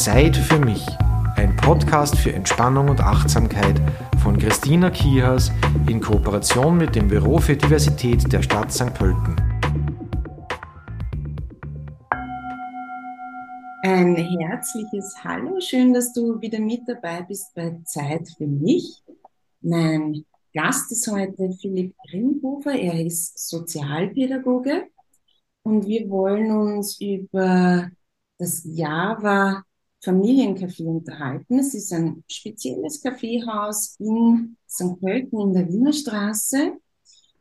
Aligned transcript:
Zeit 0.00 0.34
für 0.34 0.58
mich. 0.58 0.82
Ein 1.36 1.54
Podcast 1.56 2.16
für 2.16 2.32
Entspannung 2.32 2.88
und 2.88 3.02
Achtsamkeit 3.02 3.78
von 4.22 4.38
Christina 4.38 4.88
Kihas 4.88 5.52
in 5.90 6.00
Kooperation 6.00 6.78
mit 6.78 6.96
dem 6.96 7.08
Büro 7.08 7.36
für 7.36 7.54
Diversität 7.54 8.32
der 8.32 8.40
Stadt 8.40 8.72
St. 8.72 8.94
Pölten. 8.94 9.36
Ein 13.82 14.16
herzliches 14.16 15.16
Hallo, 15.22 15.60
schön, 15.60 15.92
dass 15.92 16.14
du 16.14 16.40
wieder 16.40 16.60
mit 16.60 16.80
dabei 16.86 17.20
bist 17.20 17.54
bei 17.54 17.78
Zeit 17.84 18.26
für 18.38 18.46
mich. 18.46 19.02
Mein 19.60 20.24
Gast 20.54 20.90
ist 20.92 21.12
heute 21.12 21.52
Philipp 21.60 21.94
Grimhofer, 22.08 22.72
er 22.72 23.04
ist 23.04 23.50
Sozialpädagoge 23.50 24.84
und 25.62 25.86
wir 25.86 26.08
wollen 26.08 26.50
uns 26.50 26.98
über 27.02 27.90
das 28.38 28.62
Java 28.64 29.62
Familiencafé 30.02 30.84
unterhalten. 30.86 31.58
Es 31.58 31.74
ist 31.74 31.92
ein 31.92 32.24
spezielles 32.26 33.02
Kaffeehaus 33.02 33.96
in 33.98 34.56
St. 34.68 34.98
Pölten 35.00 35.40
in 35.40 35.52
der 35.52 35.68
Wiener 35.68 35.92
Straße, 35.92 36.72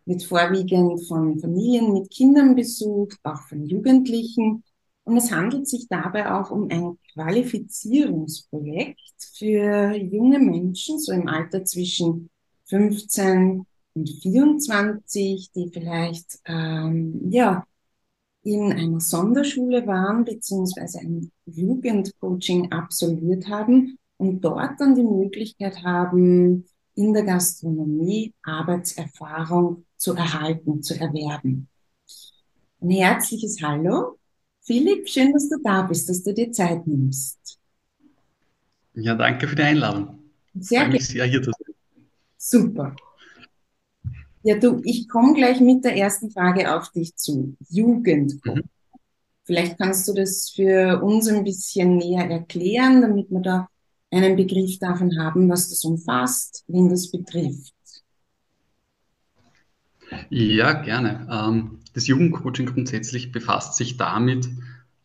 wird 0.05 0.23
vorwiegend 0.23 1.07
von 1.07 1.39
Familien 1.39 1.93
mit 1.93 2.09
Kindern 2.09 2.55
besucht, 2.55 3.19
auch 3.23 3.41
von 3.47 3.65
Jugendlichen. 3.65 4.63
Und 5.05 5.17
es 5.17 5.31
handelt 5.31 5.67
sich 5.67 5.87
dabei 5.87 6.31
auch 6.31 6.51
um 6.51 6.69
ein 6.69 6.97
Qualifizierungsprojekt 7.13 8.99
für 9.37 9.95
junge 9.95 10.39
Menschen, 10.39 10.99
so 10.99 11.11
im 11.13 11.27
Alter 11.27 11.63
zwischen 11.63 12.29
15 12.65 13.65
und 13.93 14.09
24, 14.21 15.51
die 15.51 15.69
vielleicht 15.71 16.39
ähm, 16.45 17.31
ja 17.31 17.65
in 18.43 18.71
einer 18.71 18.99
Sonderschule 18.99 19.85
waren 19.85 20.25
beziehungsweise 20.25 20.99
ein 20.99 21.31
Jugendcoaching 21.45 22.71
absolviert 22.71 23.47
haben 23.47 23.97
und 24.17 24.41
dort 24.41 24.79
dann 24.79 24.95
die 24.95 25.03
Möglichkeit 25.03 25.83
haben, 25.83 26.65
in 26.95 27.13
der 27.13 27.23
Gastronomie 27.23 28.33
Arbeitserfahrung 28.43 29.85
zu 29.97 30.13
erhalten, 30.13 30.81
zu 30.81 30.99
erwerben. 30.99 31.67
Ein 32.81 32.89
herzliches 32.91 33.61
Hallo. 33.61 34.17
Philipp, 34.61 35.07
schön, 35.07 35.31
dass 35.33 35.49
du 35.49 35.57
da 35.63 35.83
bist, 35.83 36.09
dass 36.09 36.23
du 36.23 36.33
dir 36.33 36.51
Zeit 36.51 36.85
nimmst. 36.87 37.59
Ja, 38.93 39.15
danke 39.15 39.47
für 39.47 39.55
die 39.55 39.63
Einladung. 39.63 40.19
Sehr 40.55 40.81
gerne. 40.81 40.99
sehr 40.99 41.25
hier 41.25 41.41
zu 41.41 41.51
sein. 41.51 41.75
Super. 42.37 42.95
Ja, 44.43 44.57
du, 44.57 44.81
ich 44.83 45.07
komme 45.09 45.33
gleich 45.33 45.59
mit 45.59 45.83
der 45.83 45.97
ersten 45.97 46.31
Frage 46.31 46.73
auf 46.73 46.91
dich 46.91 47.15
zu. 47.15 47.55
Jugendcoach. 47.69 48.55
Mhm. 48.55 48.63
Vielleicht 49.43 49.77
kannst 49.77 50.07
du 50.07 50.13
das 50.13 50.51
für 50.55 51.01
uns 51.01 51.27
ein 51.27 51.43
bisschen 51.43 51.97
näher 51.97 52.29
erklären, 52.29 53.01
damit 53.01 53.31
wir 53.31 53.41
da 53.41 53.67
einen 54.11 54.35
Begriff 54.35 54.77
davon 54.79 55.17
haben, 55.19 55.49
was 55.49 55.69
das 55.69 55.83
umfasst, 55.83 56.63
wen 56.67 56.89
das 56.89 57.09
betrifft. 57.11 57.73
Ja, 60.29 60.73
gerne. 60.73 61.27
Ähm, 61.31 61.79
das 61.93 62.07
Jugendcoaching 62.07 62.67
grundsätzlich 62.67 63.31
befasst 63.31 63.75
sich 63.75 63.97
damit, 63.97 64.47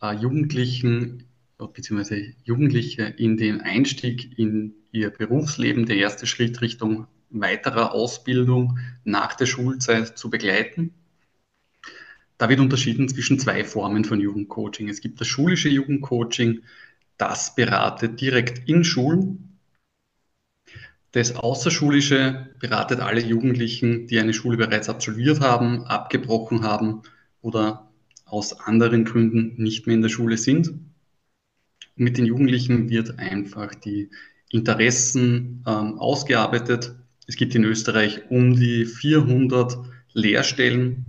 äh, 0.02 0.14
Jugendlichen 0.14 1.24
bzw. 1.58 2.34
Jugendliche 2.44 3.02
in 3.04 3.36
den 3.36 3.60
Einstieg 3.60 4.38
in 4.38 4.74
ihr 4.92 5.10
Berufsleben, 5.10 5.86
der 5.86 5.96
erste 5.96 6.26
Schritt 6.26 6.60
Richtung 6.60 7.06
weiterer 7.40 7.92
Ausbildung 7.92 8.78
nach 9.04 9.34
der 9.34 9.46
Schulzeit 9.46 10.16
zu 10.18 10.30
begleiten. 10.30 10.94
Da 12.38 12.48
wird 12.48 12.60
unterschieden 12.60 13.08
zwischen 13.08 13.38
zwei 13.38 13.64
Formen 13.64 14.04
von 14.04 14.20
Jugendcoaching. 14.20 14.88
Es 14.88 15.00
gibt 15.00 15.20
das 15.20 15.28
schulische 15.28 15.68
Jugendcoaching, 15.68 16.62
das 17.16 17.54
beratet 17.54 18.20
direkt 18.20 18.68
in 18.68 18.84
Schulen. 18.84 19.58
Das 21.12 21.36
Außerschulische 21.36 22.50
beratet 22.58 22.98
alle 22.98 23.20
Jugendlichen, 23.20 24.08
die 24.08 24.18
eine 24.18 24.34
Schule 24.34 24.56
bereits 24.56 24.88
absolviert 24.88 25.40
haben, 25.40 25.84
abgebrochen 25.84 26.64
haben 26.64 27.02
oder 27.40 27.88
aus 28.24 28.58
anderen 28.58 29.04
Gründen 29.04 29.54
nicht 29.62 29.86
mehr 29.86 29.94
in 29.94 30.02
der 30.02 30.08
Schule 30.08 30.38
sind. 30.38 30.74
Mit 31.94 32.18
den 32.18 32.26
Jugendlichen 32.26 32.88
wird 32.90 33.20
einfach 33.20 33.76
die 33.76 34.10
Interessen 34.50 35.62
ähm, 35.66 35.98
ausgearbeitet, 35.98 36.96
es 37.26 37.36
gibt 37.36 37.54
in 37.54 37.64
Österreich 37.64 38.30
um 38.30 38.54
die 38.54 38.84
400 38.84 39.78
Lehrstellen. 40.12 41.06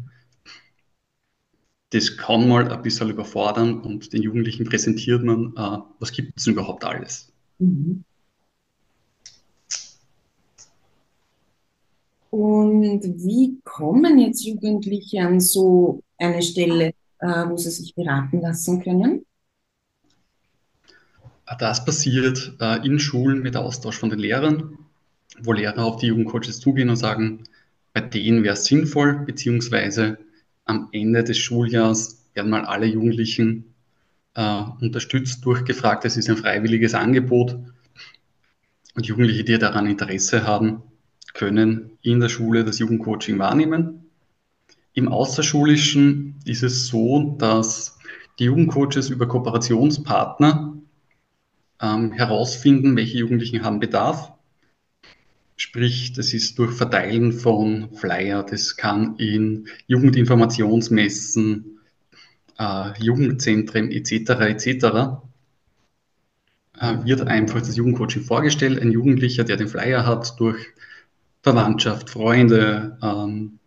Das 1.91 2.17
kann 2.17 2.47
mal 2.47 2.71
ein 2.71 2.81
bisschen 2.81 3.09
überfordern 3.09 3.81
und 3.81 4.11
den 4.11 4.21
Jugendlichen 4.21 4.65
präsentiert 4.65 5.23
man, 5.23 5.53
äh, 5.55 5.77
was 5.99 6.11
gibt 6.11 6.37
es 6.37 6.47
überhaupt 6.47 6.83
alles. 6.83 7.31
Mhm. 7.59 8.03
Und 12.31 13.01
wie 13.23 13.61
kommen 13.63 14.19
jetzt 14.19 14.43
Jugendliche 14.43 15.21
an 15.21 15.39
so 15.39 16.03
eine 16.17 16.41
Stelle, 16.41 16.93
äh, 17.19 17.27
wo 17.47 17.55
sie 17.55 17.69
sich 17.69 17.95
beraten 17.95 18.41
lassen 18.41 18.81
können? 18.83 19.25
Das 21.59 21.85
passiert 21.85 22.57
äh, 22.59 22.85
in 22.85 22.99
Schulen 22.99 23.41
mit 23.41 23.55
Austausch 23.55 23.97
von 23.97 24.09
den 24.09 24.19
Lehrern 24.19 24.84
wo 25.41 25.53
Lehrer 25.53 25.83
auf 25.83 25.97
die 25.97 26.07
Jugendcoaches 26.07 26.59
zugehen 26.59 26.89
und 26.89 26.95
sagen, 26.95 27.43
bei 27.93 28.01
denen 28.01 28.43
wäre 28.43 28.53
es 28.53 28.65
sinnvoll, 28.65 29.23
beziehungsweise 29.25 30.17
am 30.65 30.89
Ende 30.91 31.23
des 31.23 31.37
Schuljahres 31.37 32.25
werden 32.33 32.51
mal 32.51 32.65
alle 32.65 32.85
Jugendlichen 32.85 33.73
äh, 34.33 34.63
unterstützt, 34.81 35.45
durchgefragt. 35.45 36.05
Es 36.05 36.17
ist 36.17 36.29
ein 36.29 36.37
freiwilliges 36.37 36.93
Angebot. 36.93 37.57
Und 38.95 39.05
Jugendliche, 39.05 39.43
die 39.43 39.57
daran 39.57 39.87
Interesse 39.87 40.45
haben, 40.45 40.83
können 41.33 41.97
in 42.01 42.19
der 42.19 42.29
Schule 42.29 42.63
das 42.63 42.79
Jugendcoaching 42.79 43.39
wahrnehmen. 43.39 44.09
Im 44.93 45.09
Außerschulischen 45.09 46.35
ist 46.45 46.63
es 46.63 46.87
so, 46.87 47.35
dass 47.37 47.97
die 48.39 48.45
Jugendcoaches 48.45 49.09
über 49.09 49.27
Kooperationspartner 49.27 50.73
ähm, 51.81 52.11
herausfinden, 52.13 52.95
welche 52.95 53.17
Jugendlichen 53.17 53.63
haben 53.63 53.79
Bedarf 53.79 54.34
Sprich, 55.57 56.11
das 56.11 56.33
ist 56.33 56.59
durch 56.59 56.73
Verteilen 56.73 57.31
von 57.31 57.95
Flyer, 57.95 58.43
das 58.43 58.75
kann 58.75 59.15
in 59.17 59.69
Jugendinformationsmessen, 59.87 61.79
äh, 62.59 63.01
Jugendzentren 63.01 63.89
etc. 63.89 64.31
etc. 64.41 64.65
Äh, 66.77 67.05
wird 67.05 67.21
einfach 67.21 67.59
das 67.59 67.77
Jugendcoaching 67.77 68.23
vorgestellt. 68.23 68.81
Ein 68.81 68.91
Jugendlicher, 68.91 69.45
der 69.45 69.55
den 69.55 69.69
Flyer 69.69 70.05
hat, 70.05 70.37
durch 70.39 70.57
Verwandtschaft, 71.41 72.09
Freunde, 72.09 72.97
ähm, 73.01 73.59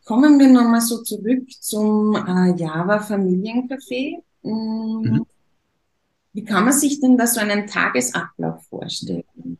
kommen 0.05 0.39
wir 0.39 0.47
nochmal 0.47 0.81
so 0.81 1.01
zurück 1.03 1.49
zum 1.59 2.15
äh, 2.15 2.55
Java 2.55 2.99
Familiencafé. 2.99 4.21
Mhm. 4.43 5.01
mhm. 5.01 5.25
Wie 6.33 6.43
kann 6.43 6.65
man 6.65 6.73
sich 6.73 6.99
denn 6.99 7.17
da 7.17 7.27
so 7.27 7.39
einen 7.39 7.65
Tagesablauf 7.65 8.61
vorstellen? 8.65 9.57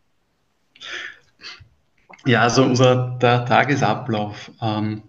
Ja, 2.26 2.42
also 2.42 2.64
unser 2.64 3.18
der 3.22 3.46
Tagesablauf. 3.46 4.52
Ähm, 4.62 5.04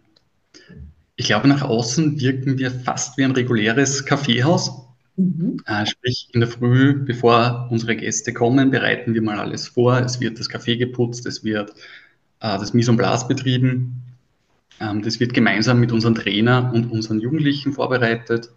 ich 1.17 1.27
glaube, 1.27 1.49
nach 1.49 1.63
außen 1.63 2.21
wirken 2.21 2.59
wir 2.59 2.71
fast 2.71 3.19
wie 3.19 3.25
ein 3.25 3.33
reguläres 3.33 4.05
Kaffeehaus. 4.05 4.71
Mhm. 5.17 5.61
Äh, 5.67 5.87
sprich, 5.87 6.29
in 6.33 6.41
der 6.41 6.49
Früh, 6.49 6.95
bevor 7.05 7.67
unsere 7.71 7.97
Gäste 7.97 8.33
kommen, 8.33 8.71
bereiten 8.71 9.13
wir 9.13 9.23
mal 9.23 9.41
alles 9.41 9.67
vor. 9.67 9.99
Es 9.99 10.21
wird 10.21 10.39
das 10.39 10.49
Kaffee 10.49 10.77
geputzt, 10.77 11.27
es 11.27 11.43
wird 11.43 11.71
äh, 12.41 12.59
das 12.59 12.75
Mise 12.75 12.93
en 12.93 12.97
place 12.97 13.27
betrieben. 13.27 14.06
Ähm, 14.81 15.03
das 15.03 15.21
wird 15.21 15.35
gemeinsam 15.35 15.81
mit 15.81 15.93
unseren 15.93 16.15
Trainer 16.15 16.71
und 16.75 16.91
unseren 16.91 17.21
Jugendlichen 17.21 17.73
vorbereitet. 17.73 18.51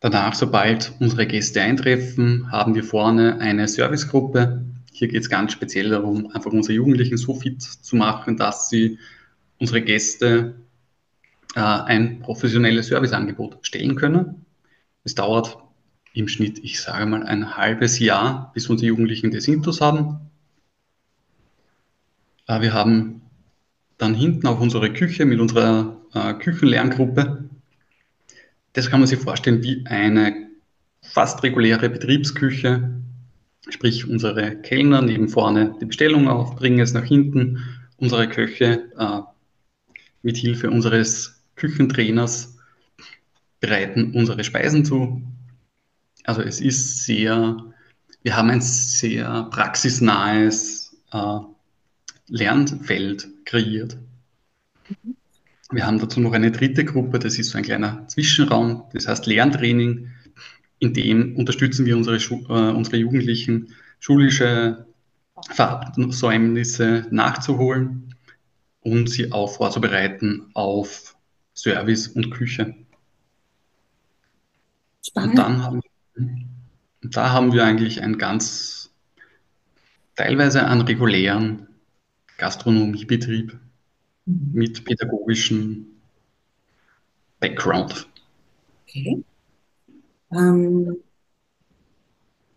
Danach, 0.00 0.34
sobald 0.34 0.92
unsere 1.00 1.26
Gäste 1.26 1.62
eintreffen, 1.62 2.52
haben 2.52 2.74
wir 2.74 2.84
vorne 2.84 3.40
eine 3.40 3.68
Servicegruppe. 3.68 4.64
Hier 4.92 5.08
geht 5.08 5.22
es 5.22 5.30
ganz 5.30 5.52
speziell 5.52 5.88
darum, 5.88 6.30
einfach 6.32 6.52
unsere 6.52 6.74
Jugendlichen 6.74 7.16
so 7.16 7.34
fit 7.34 7.62
zu 7.62 7.96
machen, 7.96 8.36
dass 8.36 8.68
sie 8.68 8.98
unsere 9.58 9.80
Gäste 9.80 10.56
äh, 11.54 11.60
ein 11.60 12.20
professionelles 12.20 12.88
Serviceangebot 12.88 13.58
stellen 13.62 13.96
können. 13.96 14.44
Es 15.04 15.14
dauert 15.14 15.58
im 16.12 16.28
Schnitt, 16.28 16.60
ich 16.62 16.80
sage 16.80 17.06
mal, 17.06 17.24
ein 17.24 17.56
halbes 17.56 17.98
Jahr, 17.98 18.50
bis 18.54 18.68
unsere 18.68 18.88
Jugendlichen 18.88 19.30
das 19.30 19.48
Intus 19.48 19.80
haben. 19.80 20.30
Äh, 22.46 22.60
wir 22.60 22.72
haben 22.72 23.22
dann 23.98 24.14
hinten 24.14 24.46
auch 24.46 24.60
unsere 24.60 24.92
Küche 24.92 25.24
mit 25.24 25.40
unserer 25.40 26.00
äh, 26.14 26.34
Küchenlerngruppe. 26.34 27.48
Das 28.72 28.90
kann 28.90 29.00
man 29.00 29.06
sich 29.06 29.18
vorstellen 29.18 29.62
wie 29.62 29.84
eine 29.86 30.48
fast 31.02 31.42
reguläre 31.42 31.88
Betriebsküche, 31.88 33.02
sprich 33.68 34.08
unsere 34.08 34.56
Kellner 34.56 35.02
nehmen 35.02 35.28
vorne 35.28 35.76
die 35.80 35.86
Bestellung 35.86 36.28
auf, 36.28 36.56
bringen 36.56 36.80
es 36.80 36.92
nach 36.92 37.04
hinten, 37.04 37.62
unsere 37.96 38.28
Köche 38.28 38.90
äh, 38.98 39.20
mit 40.22 40.36
Hilfe 40.36 40.70
unseres 40.70 41.44
Küchentrainers 41.54 42.58
bereiten 43.60 44.12
unsere 44.14 44.42
Speisen 44.44 44.84
zu. 44.84 45.22
Also 46.24 46.42
es 46.42 46.60
ist 46.60 47.04
sehr, 47.04 47.56
wir 48.22 48.36
haben 48.36 48.50
ein 48.50 48.60
sehr 48.60 49.44
praxisnahes 49.50 50.96
äh, 51.12 51.38
Lernfeld 52.28 53.28
kreiert. 53.44 53.96
Wir 55.70 55.86
haben 55.86 55.98
dazu 55.98 56.20
noch 56.20 56.32
eine 56.32 56.50
dritte 56.52 56.84
Gruppe, 56.84 57.18
das 57.18 57.38
ist 57.38 57.50
so 57.50 57.58
ein 57.58 57.64
kleiner 57.64 58.06
Zwischenraum, 58.08 58.84
das 58.92 59.08
heißt 59.08 59.26
Lerntraining. 59.26 60.10
In 60.78 60.92
dem 60.92 61.36
unterstützen 61.36 61.86
wir 61.86 61.96
unsere, 61.96 62.16
äh, 62.16 62.72
unsere 62.72 62.96
Jugendlichen, 62.96 63.74
schulische 63.98 64.86
Versäumnisse 65.50 67.06
nachzuholen 67.10 68.14
und 68.80 69.08
sie 69.08 69.32
auch 69.32 69.56
vorzubereiten 69.56 70.50
auf 70.54 71.16
Service 71.54 72.08
und 72.08 72.30
Küche. 72.30 72.74
Spannend. 75.06 75.30
Und 75.30 75.38
dann 75.38 75.62
haben, 75.62 75.80
da 77.02 77.32
haben 77.32 77.52
wir 77.52 77.64
eigentlich 77.64 78.02
ein 78.02 78.18
ganz 78.18 78.90
teilweise 80.16 80.66
einen 80.66 80.82
regulären 80.82 81.66
Gastronomiebetrieb 82.38 83.58
mhm. 84.26 84.50
mit 84.52 84.84
pädagogischem 84.84 85.86
Background. 87.40 88.06
Okay. 88.82 89.22
Ähm, 90.32 90.96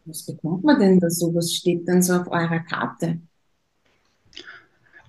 was 0.06 0.26
bekommt 0.26 0.64
man 0.64 0.80
denn 0.80 1.00
da 1.00 1.10
so? 1.10 1.34
Was 1.36 1.54
steht 1.54 1.88
denn 1.88 2.02
so 2.02 2.14
auf 2.14 2.28
eurer 2.28 2.60
Karte? 2.60 3.20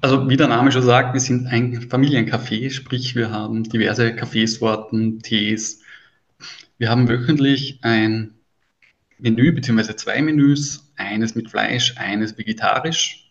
Also 0.00 0.28
wie 0.28 0.36
der 0.36 0.48
Name 0.48 0.70
schon 0.70 0.82
sagt, 0.82 1.14
wir 1.14 1.20
sind 1.20 1.46
ein 1.46 1.88
Familiencafé, 1.88 2.70
sprich 2.70 3.14
wir 3.16 3.30
haben 3.30 3.64
diverse 3.64 4.14
Kaffeesorten, 4.14 5.20
Tees. 5.20 5.82
Wir 6.78 6.88
haben 6.88 7.08
wöchentlich 7.08 7.80
ein 7.82 8.34
Menü 9.18 9.52
bzw. 9.52 9.96
zwei 9.96 10.22
Menüs, 10.22 10.92
eines 10.96 11.34
mit 11.34 11.50
Fleisch, 11.50 11.96
eines 11.96 12.38
vegetarisch 12.38 13.27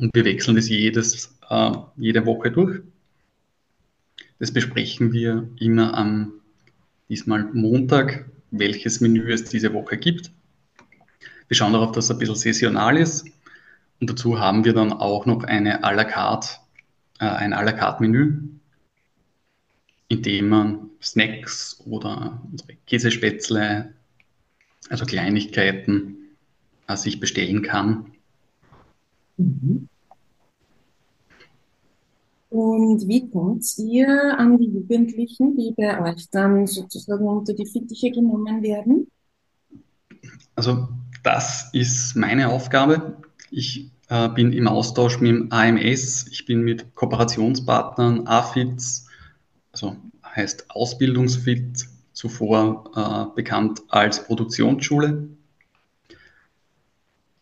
und 0.00 0.14
wir 0.14 0.24
wechseln 0.24 0.56
das 0.56 0.68
jedes, 0.68 1.38
äh, 1.48 1.72
jede 1.96 2.24
Woche 2.24 2.50
durch. 2.50 2.80
Das 4.38 4.52
besprechen 4.52 5.12
wir 5.12 5.48
immer 5.60 5.96
am 5.96 6.32
diesmal 7.08 7.44
Montag, 7.52 8.24
welches 8.50 9.00
Menü 9.00 9.30
es 9.30 9.44
diese 9.44 9.72
Woche 9.74 9.98
gibt. 9.98 10.32
Wir 11.48 11.56
schauen 11.56 11.74
darauf, 11.74 11.92
dass 11.92 12.06
es 12.06 12.10
ein 12.10 12.18
bisschen 12.18 12.36
saisonal 12.36 12.96
ist 12.96 13.26
und 14.00 14.08
dazu 14.08 14.38
haben 14.38 14.64
wir 14.64 14.72
dann 14.72 14.92
auch 14.92 15.26
noch 15.26 15.44
eine 15.44 15.84
à 15.84 15.92
la 15.92 16.04
carte, 16.04 16.56
äh, 17.18 17.26
ein 17.26 17.52
à 17.52 17.62
la 17.62 17.72
carte 17.72 18.02
Menü, 18.02 18.38
in 20.08 20.22
dem 20.22 20.48
man 20.48 20.90
Snacks 21.02 21.82
oder 21.84 22.40
unsere 22.50 22.74
Käsespätzle, 22.86 23.94
also 24.88 25.04
Kleinigkeiten, 25.04 26.16
äh, 26.86 26.96
sich 26.96 27.20
bestellen 27.20 27.62
kann. 27.62 28.12
Mhm. 29.36 29.89
Und 32.50 33.06
wie 33.06 33.30
kommt 33.30 33.64
ihr 33.78 34.36
an 34.36 34.58
die 34.58 34.66
Jugendlichen, 34.66 35.56
die 35.56 35.72
bei 35.76 36.00
euch 36.02 36.28
dann 36.30 36.66
sozusagen 36.66 37.26
unter 37.26 37.54
die 37.54 37.66
Fittiche 37.66 38.10
genommen 38.10 38.62
werden? 38.62 39.06
Also 40.56 40.88
das 41.22 41.70
ist 41.72 42.16
meine 42.16 42.48
Aufgabe. 42.48 43.18
Ich 43.52 43.90
äh, 44.08 44.28
bin 44.28 44.52
im 44.52 44.66
Austausch 44.66 45.20
mit 45.20 45.30
dem 45.30 45.52
AMS, 45.52 46.26
ich 46.28 46.44
bin 46.44 46.62
mit 46.62 46.94
Kooperationspartnern, 46.96 48.26
AFITS, 48.26 49.06
also 49.70 49.96
heißt 50.24 50.70
Ausbildungsfit, 50.70 51.86
zuvor 52.12 52.90
äh, 52.96 53.34
bekannt 53.36 53.82
als 53.88 54.24
Produktionsschule. 54.24 55.28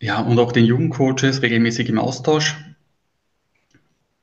Ja, 0.01 0.21
und 0.21 0.39
auch 0.39 0.53
den 0.53 0.67
Jugendcoaches 0.67 1.41
regelmäßig 1.43 1.89
im 1.89 1.99
Austausch. 1.99 2.57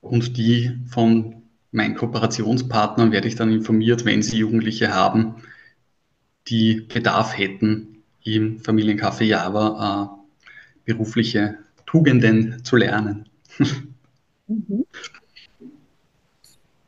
Und 0.05 0.37
die 0.37 0.71
von 0.85 1.41
meinen 1.71 1.95
Kooperationspartnern 1.95 3.11
werde 3.11 3.27
ich 3.27 3.35
dann 3.35 3.51
informiert, 3.51 4.05
wenn 4.05 4.21
sie 4.21 4.37
Jugendliche 4.37 4.93
haben, 4.93 5.37
die 6.47 6.81
Bedarf 6.81 7.35
hätten, 7.35 8.03
im 8.23 8.59
Familiencafé 8.59 9.23
Java 9.23 10.19
äh, 10.85 10.91
berufliche 10.93 11.57
Tugenden 11.87 12.63
zu 12.63 12.75
lernen. 12.75 13.27
Mhm. 14.47 14.85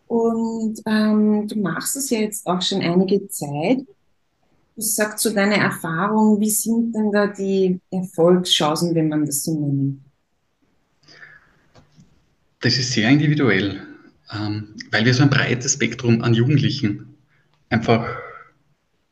Und 0.05 0.81
ähm, 0.85 1.47
du 1.47 1.59
machst 1.59 1.95
es 1.95 2.11
ja 2.11 2.19
jetzt 2.19 2.45
auch 2.45 2.61
schon 2.61 2.81
einige 2.81 3.27
Zeit. 3.29 3.79
Du 4.75 4.81
sagst 4.81 5.23
so 5.23 5.33
deine 5.33 5.57
Erfahrung, 5.57 6.39
wie 6.39 6.51
sind 6.51 6.93
denn 6.93 7.11
da 7.11 7.25
die 7.25 7.79
Erfolgschancen, 7.89 8.93
wenn 8.93 9.09
man 9.09 9.25
das 9.25 9.43
so 9.43 9.59
nennt? 9.59 10.06
Das 12.67 12.77
ist 12.77 12.91
sehr 12.91 13.09
individuell, 13.09 13.79
ähm, 14.29 14.75
weil 14.91 15.05
wir 15.05 15.13
so 15.13 15.23
ein 15.23 15.29
breites 15.29 15.71
Spektrum 15.71 16.21
an 16.21 16.33
Jugendlichen 16.33 17.15
einfach 17.69 18.17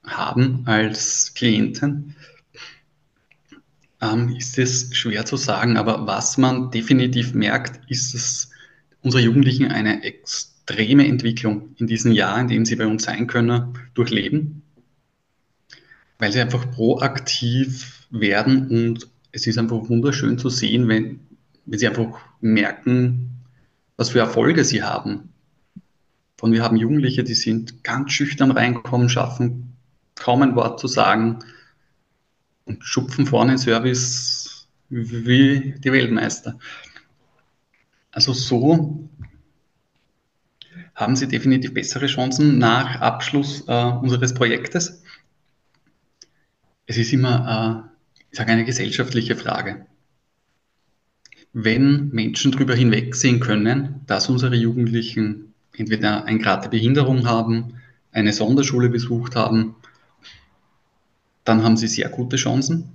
haben 0.04 0.64
als 0.66 1.34
Klienten. 1.36 2.18
Ähm, 4.02 4.36
ist 4.36 4.60
es 4.60 4.94
schwer 4.94 5.26
zu 5.26 5.38
sagen, 5.38 5.78
aber 5.78 6.06
was 6.06 6.38
man 6.38 6.70
definitiv 6.70 7.34
merkt, 7.34 7.80
ist, 7.90 8.14
dass 8.14 8.50
unsere 9.04 9.24
Jugendlichen 9.24 9.72
eine 9.72 10.04
extreme 10.04 11.08
Entwicklung 11.08 11.76
in 11.78 11.88
diesen 11.88 12.12
Jahren, 12.12 12.42
in 12.42 12.48
denen 12.50 12.66
sie 12.66 12.76
bei 12.76 12.88
uns 12.88 13.04
sein 13.04 13.26
können, 13.26 13.80
durchleben, 13.94 14.64
weil 16.20 16.34
sie 16.34 16.42
einfach 16.42 16.70
proaktiv 16.72 18.06
werden 18.10 18.68
und 18.68 19.08
es 19.32 19.48
ist 19.48 19.58
einfach 19.58 19.88
wunderschön 19.88 20.38
zu 20.38 20.50
sehen, 20.50 20.90
wenn, 20.90 21.22
wenn 21.66 21.80
sie 21.80 21.88
einfach 21.88 22.20
merken, 22.42 23.32
was 23.98 24.10
für 24.10 24.20
Erfolge 24.20 24.64
sie 24.64 24.84
haben. 24.84 25.34
Von 26.38 26.52
wir 26.52 26.64
haben 26.64 26.78
Jugendliche, 26.78 27.24
die 27.24 27.34
sind 27.34 27.84
ganz 27.84 28.12
schüchtern 28.12 28.52
reinkommen, 28.52 29.10
schaffen 29.10 29.75
kaum 30.16 30.42
ein 30.42 30.56
Wort 30.56 30.80
zu 30.80 30.88
sagen, 30.88 31.40
und 32.66 32.84
schupfen 32.84 33.25
vorne 33.25 33.58
Service 33.58 34.68
wie 34.90 35.75
die 35.78 35.92
Weltmeister. 35.92 36.60
Also 38.12 38.34
so 38.34 39.10
haben 40.96 41.16
Sie 41.16 41.28
definitiv 41.28 41.74
bessere 41.74 42.08
Chancen 42.08 42.58
nach 42.58 43.02
Abschluss 43.02 43.64
äh, 43.68 43.84
unseres 43.84 44.34
Projektes. 44.34 45.04
Es 46.86 46.98
ist 46.98 47.12
immer, 47.12 47.90
äh, 47.92 48.24
ich 48.32 48.38
sage, 48.38 48.52
eine 48.52 48.66
gesellschaftliche 48.66 49.36
Frage. 49.36 49.86
Wenn 51.58 52.10
Menschen 52.10 52.52
darüber 52.52 52.76
hinwegsehen 52.76 53.40
können, 53.40 54.02
dass 54.08 54.28
unsere 54.28 54.58
Jugendlichen 54.58 55.54
entweder 55.72 56.26
ein 56.26 56.40
Grad 56.40 56.66
der 56.66 56.70
Behinderung 56.70 57.26
haben, 57.26 57.76
eine 58.12 58.34
Sonderschule 58.34 58.90
besucht 58.90 59.38
haben, 59.38 59.74
dann 61.46 61.64
haben 61.64 61.78
sie 61.78 61.88
sehr 61.88 62.10
gute 62.10 62.36
Chancen. 62.36 62.90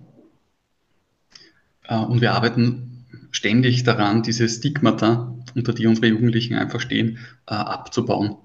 Äh, 1.84 1.96
und 2.00 2.20
wir 2.20 2.34
arbeiten 2.34 3.06
ständig 3.30 3.82
daran, 3.84 4.22
diese 4.22 4.46
Stigmata, 4.46 5.34
unter 5.54 5.72
die 5.72 5.86
unsere 5.86 6.08
Jugendlichen 6.08 6.54
einfach 6.54 6.82
stehen, 6.82 7.16
äh, 7.46 7.54
abzubauen. 7.54 8.36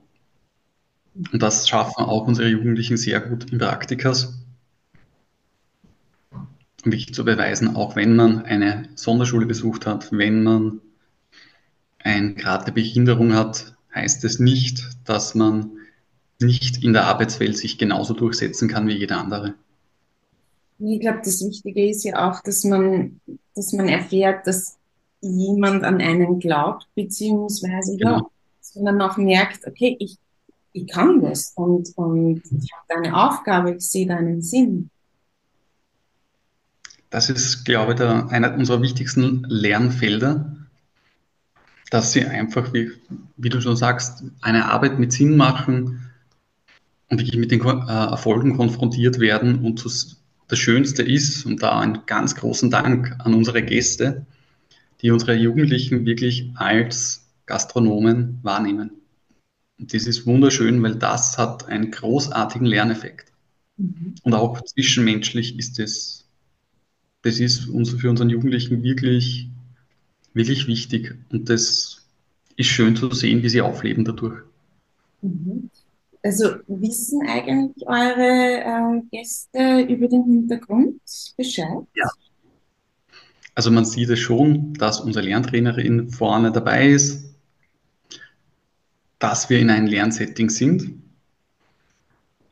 Und 1.33 1.43
das 1.43 1.67
schaffen 1.67 2.05
auch 2.05 2.25
unsere 2.25 2.47
Jugendlichen 2.47 2.95
sehr 2.95 3.19
gut 3.19 3.51
im 3.51 3.57
Praktikas. 3.57 4.44
Um 6.85 6.91
wichtig 6.91 7.15
zu 7.15 7.25
beweisen, 7.25 7.75
auch 7.75 7.95
wenn 7.95 8.15
man 8.15 8.45
eine 8.45 8.87
Sonderschule 8.93 9.47
besucht 9.47 9.87
hat, 9.87 10.11
wenn 10.11 10.43
man 10.43 10.81
ein 11.97 12.35
Grad 12.35 12.67
der 12.67 12.73
Behinderung 12.73 13.33
hat, 13.33 13.75
heißt 13.93 14.23
es 14.23 14.39
nicht, 14.39 14.87
dass 15.03 15.33
man 15.33 15.71
nicht 16.39 16.83
in 16.83 16.93
der 16.93 17.05
Arbeitswelt 17.05 17.57
sich 17.57 17.79
genauso 17.79 18.13
durchsetzen 18.13 18.67
kann 18.67 18.87
wie 18.87 18.97
jeder 18.97 19.17
andere. 19.17 19.55
Ich 20.77 20.99
glaube, 20.99 21.21
das 21.23 21.43
Wichtige 21.43 21.89
ist 21.89 22.03
ja 22.03 22.29
auch, 22.29 22.41
dass 22.41 22.63
man, 22.65 23.19
dass 23.55 23.73
man 23.73 23.87
erfährt, 23.87 24.45
dass 24.45 24.77
jemand 25.21 25.83
an 25.83 26.01
einen 26.01 26.39
glaubt, 26.39 26.87
beziehungsweise 26.93 27.97
genau. 27.97 28.11
ja, 28.11 28.25
dass 28.59 28.75
man 28.75 28.85
dann 28.85 29.01
auch 29.01 29.17
merkt, 29.17 29.65
okay, 29.65 29.95
ich, 29.99 30.17
ich 30.73 30.87
kann 30.87 31.21
das 31.21 31.53
und, 31.55 31.93
und 31.95 32.43
ich 32.51 32.69
habe 32.73 33.05
eine 33.05 33.15
Aufgabe, 33.15 33.75
ich 33.75 33.89
sehe 33.89 34.05
da 34.05 34.17
einen 34.17 34.41
Sinn. 34.41 34.91
Das 37.15 37.29
ist, 37.29 37.63
glaube 37.63 37.93
ich, 37.93 37.97
der, 37.97 38.29
einer 38.29 38.55
unserer 38.55 38.81
wichtigsten 38.81 39.45
Lernfelder, 39.47 40.53
dass 41.89 42.11
sie 42.11 42.25
einfach, 42.25 42.73
wie, 42.73 42.91
wie 43.37 43.47
du 43.47 43.61
schon 43.61 43.77
sagst, 43.77 44.25
eine 44.41 44.65
Arbeit 44.65 44.99
mit 44.99 45.13
Sinn 45.13 45.37
machen 45.37 46.11
und 47.07 47.19
wirklich 47.21 47.37
mit 47.37 47.51
den 47.51 47.61
äh, 47.61 47.87
Erfolgen 47.87 48.57
konfrontiert 48.57 49.19
werden 49.21 49.63
und 49.63 49.79
zu, 49.79 49.87
das 50.49 50.59
Schönste 50.59 51.03
ist, 51.03 51.45
und 51.45 51.63
da 51.63 51.79
einen 51.79 51.99
ganz 52.05 52.35
großen 52.35 52.69
Dank 52.69 53.15
an 53.19 53.33
unsere 53.33 53.63
Gäste, 53.63 54.25
die 55.01 55.09
unsere 55.09 55.35
Jugendlichen 55.35 56.05
wirklich 56.05 56.51
als 56.55 57.25
Gastronomen 57.45 58.39
wahrnehmen. 58.43 58.91
Und 59.79 59.93
das 59.93 60.05
ist 60.05 60.25
wunderschön, 60.25 60.83
weil 60.83 60.95
das 60.95 61.37
hat 61.37 61.69
einen 61.69 61.91
großartigen 61.91 62.67
Lerneffekt. 62.67 63.31
Mhm. 63.77 64.15
Und 64.23 64.33
auch 64.33 64.59
zwischenmenschlich 64.59 65.57
ist 65.57 65.79
es, 65.79 66.24
das 67.25 67.39
ist 67.39 67.67
für 67.99 68.09
unseren 68.09 68.29
Jugendlichen 68.29 68.83
wirklich, 68.83 69.49
wirklich 70.33 70.67
wichtig. 70.67 71.15
Und 71.31 71.49
das 71.49 72.05
ist 72.55 72.67
schön 72.67 72.95
zu 72.95 73.11
sehen, 73.11 73.41
wie 73.41 73.49
sie 73.49 73.61
aufleben 73.61 74.05
dadurch. 74.05 74.43
Mhm. 75.23 75.71
Also 76.21 76.55
wissen 76.67 77.21
eigentlich 77.27 77.87
eure 77.87 78.61
äh, 78.61 79.01
Gäste 79.11 79.81
über 79.89 80.07
den 80.07 80.23
Hintergrund 80.23 81.01
Bescheid? 81.35 81.83
Ja. 81.95 82.07
Also 83.55 83.71
man 83.71 83.85
sieht 83.85 84.09
es 84.09 84.19
schon, 84.19 84.75
dass 84.75 84.99
unsere 84.99 85.25
Lerntrainerin 85.25 86.11
vorne 86.11 86.51
dabei 86.51 86.89
ist, 86.89 87.35
dass 89.17 89.49
wir 89.49 89.59
in 89.59 89.71
einem 89.71 89.87
Lernsetting 89.87 90.49
sind. 90.51 91.01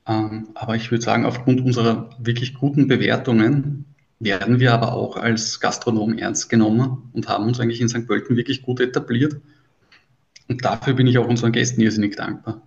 Ähm, 0.08 0.48
aber 0.56 0.76
ich 0.76 0.90
würde 0.90 1.04
sagen, 1.04 1.26
aufgrund 1.26 1.62
unserer 1.62 2.10
wirklich 2.20 2.56
guten 2.56 2.88
Bewertungen 2.88 3.93
werden 4.20 4.60
wir 4.60 4.74
aber 4.74 4.94
auch 4.94 5.18
als 5.18 5.60
Gastronom 5.60 6.18
ernst 6.18 6.50
genommen 6.50 7.10
und 7.14 7.28
haben 7.28 7.46
uns 7.46 7.60
eigentlich 7.60 7.82
in 7.82 7.90
St. 7.90 8.08
Pölten 8.08 8.38
wirklich 8.38 8.62
gut 8.62 8.80
etabliert. 8.80 9.38
Und 10.48 10.64
dafür 10.64 10.94
bin 10.94 11.08
ich 11.08 11.18
auch 11.18 11.28
unseren 11.28 11.52
Gästen 11.52 11.82
irrsinnig 11.82 12.16
dankbar. 12.16 12.62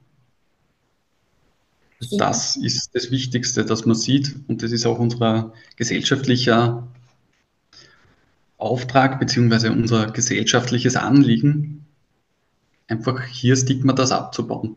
Das 2.18 2.56
ist 2.56 2.94
das 2.94 3.10
Wichtigste, 3.10 3.64
dass 3.64 3.86
man 3.86 3.96
sieht, 3.96 4.36
und 4.48 4.62
das 4.62 4.72
ist 4.72 4.84
auch 4.84 4.98
unser 4.98 5.54
gesellschaftlicher 5.76 6.86
Auftrag 8.58 9.18
beziehungsweise 9.18 9.72
unser 9.72 10.10
gesellschaftliches 10.10 10.96
Anliegen, 10.96 11.86
einfach 12.86 13.24
hier 13.24 13.56
Stigma 13.56 13.92
das 13.92 14.12
abzubauen. 14.12 14.76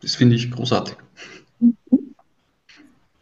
Das 0.00 0.14
finde 0.14 0.36
ich 0.36 0.50
großartig. 0.50 0.96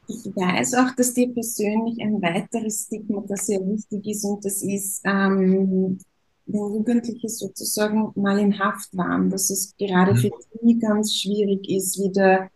Ich 0.08 0.24
weiß 0.36 0.74
auch, 0.74 0.94
dass 0.96 1.14
dir 1.14 1.32
persönlich 1.32 2.00
ein 2.00 2.22
weiteres 2.22 2.84
Stigma, 2.86 3.24
das 3.26 3.46
sehr 3.46 3.60
wichtig 3.60 4.06
ist, 4.06 4.24
und 4.24 4.44
das 4.44 4.62
ist 4.62 5.02
ähm, 5.04 5.98
wenn 6.46 6.60
Jugendliche 6.60 7.28
sozusagen 7.28 8.12
mal 8.14 8.38
in 8.38 8.58
Haft 8.58 8.96
waren, 8.96 9.30
dass 9.30 9.50
es 9.50 9.74
gerade 9.78 10.12
mhm. 10.12 10.16
für 10.16 10.30
die 10.62 10.78
ganz 10.78 11.14
schwierig 11.14 11.68
ist, 11.68 11.98
wieder 11.98 12.48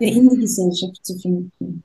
in 0.00 0.28
die 0.28 0.38
Gesellschaft 0.38 1.04
zu 1.04 1.16
finden. 1.18 1.82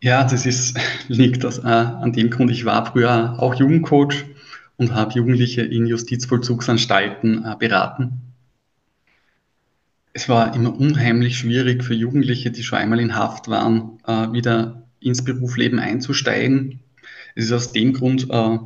Ja, 0.00 0.24
das 0.24 0.46
ist, 0.46 0.78
liegt 1.08 1.44
das, 1.44 1.58
äh, 1.58 1.62
an 1.62 2.12
dem 2.12 2.30
Grund. 2.30 2.50
Ich 2.50 2.64
war 2.64 2.86
früher 2.86 3.36
auch 3.38 3.54
Jugendcoach 3.54 4.24
und 4.76 4.94
habe 4.94 5.12
Jugendliche 5.14 5.62
in 5.62 5.86
Justizvollzugsanstalten 5.86 7.44
äh, 7.44 7.56
beraten. 7.58 8.27
Es 10.18 10.28
war 10.28 10.52
immer 10.56 10.76
unheimlich 10.76 11.38
schwierig 11.38 11.84
für 11.84 11.94
Jugendliche, 11.94 12.50
die 12.50 12.64
schon 12.64 12.80
einmal 12.80 12.98
in 12.98 13.14
Haft 13.14 13.46
waren, 13.46 14.00
äh, 14.04 14.32
wieder 14.32 14.82
ins 14.98 15.22
Berufsleben 15.22 15.78
einzusteigen. 15.78 16.80
Es 17.36 17.44
ist 17.44 17.52
aus 17.52 17.70
dem 17.70 17.92
Grund 17.92 18.26
äh, 18.28 18.58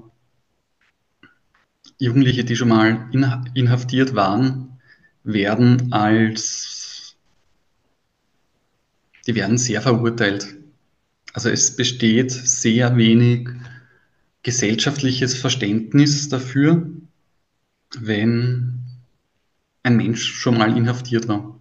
Jugendliche, 1.99 2.45
die 2.45 2.57
schon 2.57 2.71
mal 2.71 3.07
inhaftiert 3.53 4.15
waren, 4.15 4.81
werden 5.25 5.93
als, 5.93 7.17
die 9.27 9.35
werden 9.35 9.59
sehr 9.59 9.83
verurteilt. 9.83 10.57
Also 11.35 11.51
es 11.51 11.77
besteht 11.77 12.31
sehr 12.31 12.97
wenig 12.97 13.51
gesellschaftliches 14.43 15.37
Verständnis 15.37 16.31
dafür, 16.31 16.91
wenn 18.01 18.82
ein 19.83 19.97
Mensch 19.97 20.25
schon 20.25 20.59
mal 20.59 20.77
inhaftiert 20.77 21.29
war. 21.29 21.59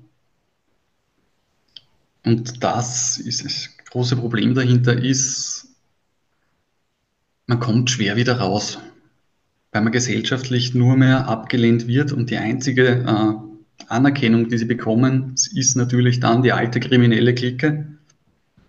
Und 2.23 2.63
das 2.63 3.17
ist 3.17 3.45
das 3.45 3.69
große 3.89 4.15
Problem 4.15 4.53
dahinter 4.53 4.93
ist, 4.93 5.67
man 7.47 7.59
kommt 7.59 7.89
schwer 7.89 8.15
wieder 8.15 8.39
raus 8.39 8.77
weil 9.71 9.81
man 9.81 9.93
gesellschaftlich 9.93 10.73
nur 10.73 10.97
mehr 10.97 11.27
abgelehnt 11.27 11.87
wird 11.87 12.11
und 12.11 12.29
die 12.29 12.37
einzige 12.37 13.05
äh, 13.05 13.83
Anerkennung, 13.87 14.49
die 14.49 14.57
sie 14.57 14.65
bekommen, 14.65 15.35
ist 15.55 15.75
natürlich 15.75 16.19
dann 16.19 16.43
die 16.43 16.51
alte 16.51 16.79
kriminelle 16.79 17.33
Clique. 17.33 17.87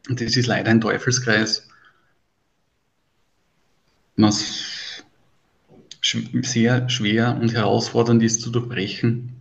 Und 0.09 0.21
das 0.21 0.37
ist 0.37 0.47
leider 0.47 0.71
ein 0.71 0.81
Teufelskreis, 0.81 1.69
was 4.17 5.05
sehr 6.43 6.89
schwer 6.89 7.39
und 7.41 7.53
herausfordernd 7.53 8.23
ist 8.23 8.41
zu 8.41 8.51
durchbrechen 8.51 9.37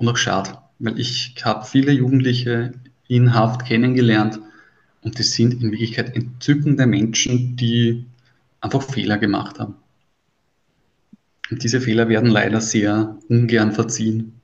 und 0.00 0.08
auch 0.08 0.16
schade, 0.16 0.58
weil 0.78 0.98
ich 0.98 1.34
habe 1.44 1.66
viele 1.66 1.92
Jugendliche 1.92 2.72
in 3.06 3.34
Haft 3.34 3.66
kennengelernt 3.66 4.40
und 5.02 5.18
das 5.18 5.32
sind 5.32 5.62
in 5.62 5.70
Wirklichkeit 5.70 6.16
entzückende 6.16 6.86
Menschen, 6.86 7.56
die 7.56 8.06
einfach 8.60 8.82
Fehler 8.82 9.18
gemacht 9.18 9.58
haben. 9.58 9.74
Und 11.50 11.62
diese 11.62 11.80
Fehler 11.80 12.08
werden 12.08 12.30
leider 12.30 12.60
sehr 12.60 13.18
ungern 13.28 13.72
verziehen. 13.72 14.40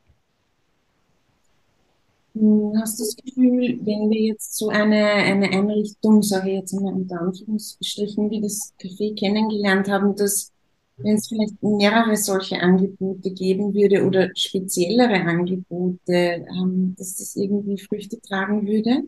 Hm, 2.34 2.74
hast 2.78 2.98
du 2.98 3.04
das 3.04 3.16
Gefühl, 3.16 3.78
wenn 3.82 4.10
wir 4.10 4.20
jetzt 4.20 4.58
so 4.58 4.68
eine, 4.68 5.04
eine 5.04 5.48
Einrichtung, 5.48 6.22
sage 6.22 6.50
ich 6.50 6.56
jetzt 6.56 6.72
mal 6.74 6.92
unter 6.92 7.20
Anführungsstrichen, 7.20 8.30
wie 8.30 8.42
das 8.42 8.74
Café 8.78 9.18
kennengelernt 9.18 9.88
haben, 9.88 10.16
dass 10.16 10.52
wenn 10.98 11.16
es 11.16 11.28
vielleicht 11.28 11.62
mehrere 11.62 12.16
solche 12.16 12.60
Angebote 12.60 13.30
geben 13.30 13.74
würde 13.74 14.04
oder 14.04 14.30
speziellere 14.34 15.20
Angebote, 15.20 16.46
ähm, 16.50 16.94
dass 16.98 17.16
das 17.16 17.36
irgendwie 17.36 17.78
Früchte 17.78 18.20
tragen 18.20 18.66
würde? 18.66 19.02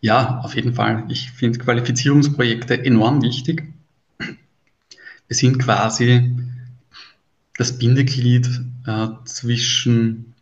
Ja, 0.00 0.40
auf 0.40 0.54
jeden 0.54 0.74
Fall. 0.74 1.04
Ich 1.08 1.30
finde 1.30 1.58
Qualifizierungsprojekte 1.58 2.84
enorm 2.84 3.22
wichtig. 3.22 3.64
Wir 4.18 5.36
sind 5.36 5.58
quasi 5.58 6.34
das 7.56 7.78
Bindeglied 7.78 8.48
äh, 8.86 9.08
zwischen 9.26 10.34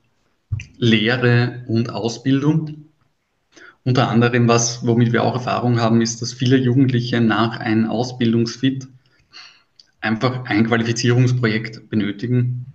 Lehre 0.76 1.64
und 1.66 1.90
Ausbildung. 1.90 2.84
Unter 3.84 4.08
anderem, 4.08 4.48
was, 4.48 4.86
womit 4.86 5.12
wir 5.12 5.24
auch 5.24 5.34
Erfahrung 5.34 5.80
haben, 5.80 6.00
ist, 6.00 6.22
dass 6.22 6.32
viele 6.32 6.56
Jugendliche 6.56 7.20
nach 7.20 7.58
einem 7.58 7.86
Ausbildungsfit 7.86 8.86
einfach 10.08 10.46
ein 10.46 10.66
Qualifizierungsprojekt 10.66 11.90
benötigen, 11.90 12.66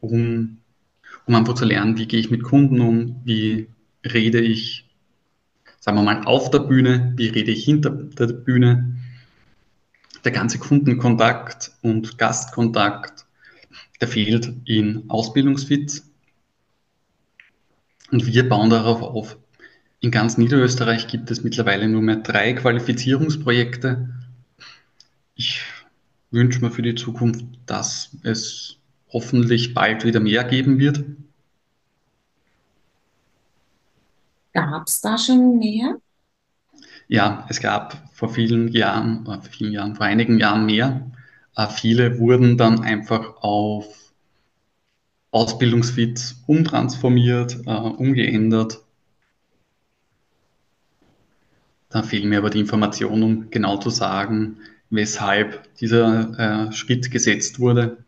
um, 0.00 0.58
um 1.26 1.34
einfach 1.34 1.54
zu 1.54 1.64
lernen, 1.64 1.96
wie 1.96 2.06
gehe 2.06 2.18
ich 2.18 2.30
mit 2.30 2.42
Kunden 2.42 2.80
um, 2.80 3.20
wie 3.24 3.68
rede 4.04 4.40
ich, 4.40 4.84
sagen 5.78 5.96
wir 5.96 6.02
mal, 6.02 6.24
auf 6.24 6.50
der 6.50 6.58
Bühne, 6.58 7.12
wie 7.16 7.28
rede 7.28 7.52
ich 7.52 7.64
hinter 7.64 7.90
der 7.90 8.26
Bühne. 8.26 8.96
Der 10.24 10.32
ganze 10.32 10.58
Kundenkontakt 10.58 11.70
und 11.82 12.18
Gastkontakt, 12.18 13.26
der 14.00 14.08
fehlt 14.08 14.52
in 14.64 15.04
Ausbildungsfit. 15.08 16.02
Und 18.10 18.26
wir 18.26 18.48
bauen 18.48 18.70
darauf 18.70 19.02
auf. 19.02 19.36
In 20.00 20.10
ganz 20.10 20.36
Niederösterreich 20.36 21.06
gibt 21.06 21.30
es 21.30 21.44
mittlerweile 21.44 21.88
nur 21.88 22.02
mehr 22.02 22.16
drei 22.16 22.54
Qualifizierungsprojekte. 22.54 24.08
Ich 25.36 25.62
wünsche 26.34 26.60
mir 26.60 26.70
für 26.70 26.82
die 26.82 26.94
Zukunft, 26.94 27.44
dass 27.66 28.16
es 28.22 28.76
hoffentlich 29.08 29.72
bald 29.72 30.04
wieder 30.04 30.20
mehr 30.20 30.44
geben 30.44 30.78
wird. 30.78 31.04
Gab 34.52 34.86
es 34.86 35.00
da 35.00 35.16
schon 35.16 35.58
mehr? 35.58 35.98
Ja, 37.08 37.46
es 37.48 37.60
gab 37.60 38.08
vor 38.12 38.28
vielen 38.28 38.68
Jahren, 38.68 39.24
vor 39.24 39.42
vielen 39.42 39.72
Jahren, 39.72 39.94
vor 39.94 40.06
einigen 40.06 40.38
Jahren 40.38 40.66
mehr. 40.66 41.10
Äh, 41.56 41.68
viele 41.68 42.18
wurden 42.18 42.56
dann 42.56 42.80
einfach 42.80 43.36
auf 43.42 44.12
Ausbildungsfit 45.30 46.36
umtransformiert, 46.46 47.66
äh, 47.66 47.70
umgeändert. 47.70 48.80
Da 51.90 52.02
fehlen 52.02 52.28
mir 52.28 52.38
aber 52.38 52.50
die 52.50 52.60
Informationen, 52.60 53.22
um 53.22 53.50
genau 53.50 53.76
zu 53.78 53.90
sagen, 53.90 54.58
weshalb 54.90 55.74
dieser 55.76 56.68
äh, 56.68 56.72
Schritt 56.72 57.10
gesetzt 57.10 57.58
wurde. 57.58 58.04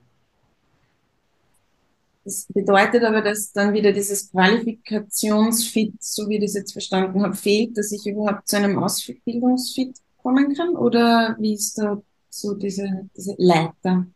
Das 2.25 2.47
bedeutet 2.53 3.05
aber, 3.05 3.23
dass 3.23 3.53
dann 3.53 3.73
wieder 3.73 3.93
dieses 3.93 4.33
Qualifikationsfit, 4.33 5.95
so 6.01 6.29
wie 6.29 6.37
ich 6.37 6.43
das 6.43 6.55
jetzt 6.55 6.73
verstanden 6.73 7.23
habe, 7.23 7.37
fehlt, 7.37 7.79
dass 7.79 7.93
ich 7.93 8.05
überhaupt 8.05 8.49
zu 8.49 8.57
einem 8.57 8.79
Ausbildungsfit 8.83 9.97
kommen 10.27 10.57
kann? 10.57 10.71
Oder 10.71 11.37
wie 11.39 11.55
ist 11.55 11.79
da 11.79 12.03
so 12.29 12.55
diese, 12.55 13.09
diese 13.17 13.37
Leiter? 13.39 14.07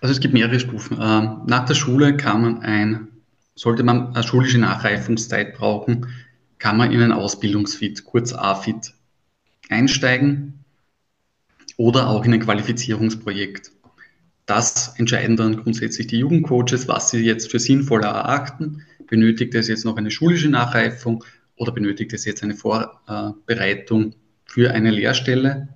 Also 0.00 0.12
es 0.12 0.20
gibt 0.20 0.34
mehrere 0.34 0.60
Stufen. 0.60 0.98
Ähm, 1.00 1.42
nach 1.46 1.66
der 1.66 1.74
Schule 1.74 2.16
kann 2.16 2.42
man 2.42 2.60
ein, 2.60 3.08
sollte 3.56 3.82
man 3.82 4.14
eine 4.14 4.22
schulische 4.22 4.58
Nachreifungszeit 4.58 5.54
brauchen, 5.56 6.06
kann 6.58 6.76
man 6.76 6.92
in 6.92 7.02
ein 7.02 7.10
Ausbildungsfit, 7.10 8.04
kurz 8.04 8.32
AFIT, 8.32 8.94
einsteigen 9.72 10.64
oder 11.76 12.08
auch 12.08 12.24
in 12.24 12.34
ein 12.34 12.40
Qualifizierungsprojekt. 12.40 13.72
Das 14.46 14.94
entscheiden 14.98 15.36
dann 15.36 15.56
grundsätzlich 15.56 16.08
die 16.08 16.18
Jugendcoaches, 16.18 16.88
was 16.88 17.10
sie 17.10 17.24
jetzt 17.24 17.50
für 17.50 17.58
sinnvoller 17.58 18.08
erachten. 18.08 18.82
Benötigt 19.06 19.54
es 19.54 19.68
jetzt 19.68 19.84
noch 19.84 19.96
eine 19.96 20.10
schulische 20.10 20.48
Nachreifung 20.48 21.24
oder 21.56 21.72
benötigt 21.72 22.12
es 22.12 22.24
jetzt 22.24 22.42
eine 22.42 22.54
Vorbereitung 22.54 24.14
für 24.44 24.72
eine 24.72 24.90
Lehrstelle? 24.90 25.68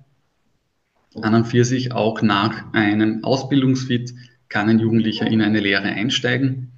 An 1.21 1.33
und 1.33 1.45
für 1.45 1.65
sich 1.65 1.93
auch 1.93 2.21
nach 2.21 2.73
einem 2.73 3.23
Ausbildungsfit 3.23 4.13
kann 4.49 4.69
ein 4.69 4.79
Jugendlicher 4.79 5.27
in 5.27 5.41
eine 5.41 5.59
Lehre 5.59 5.87
einsteigen. 5.87 6.73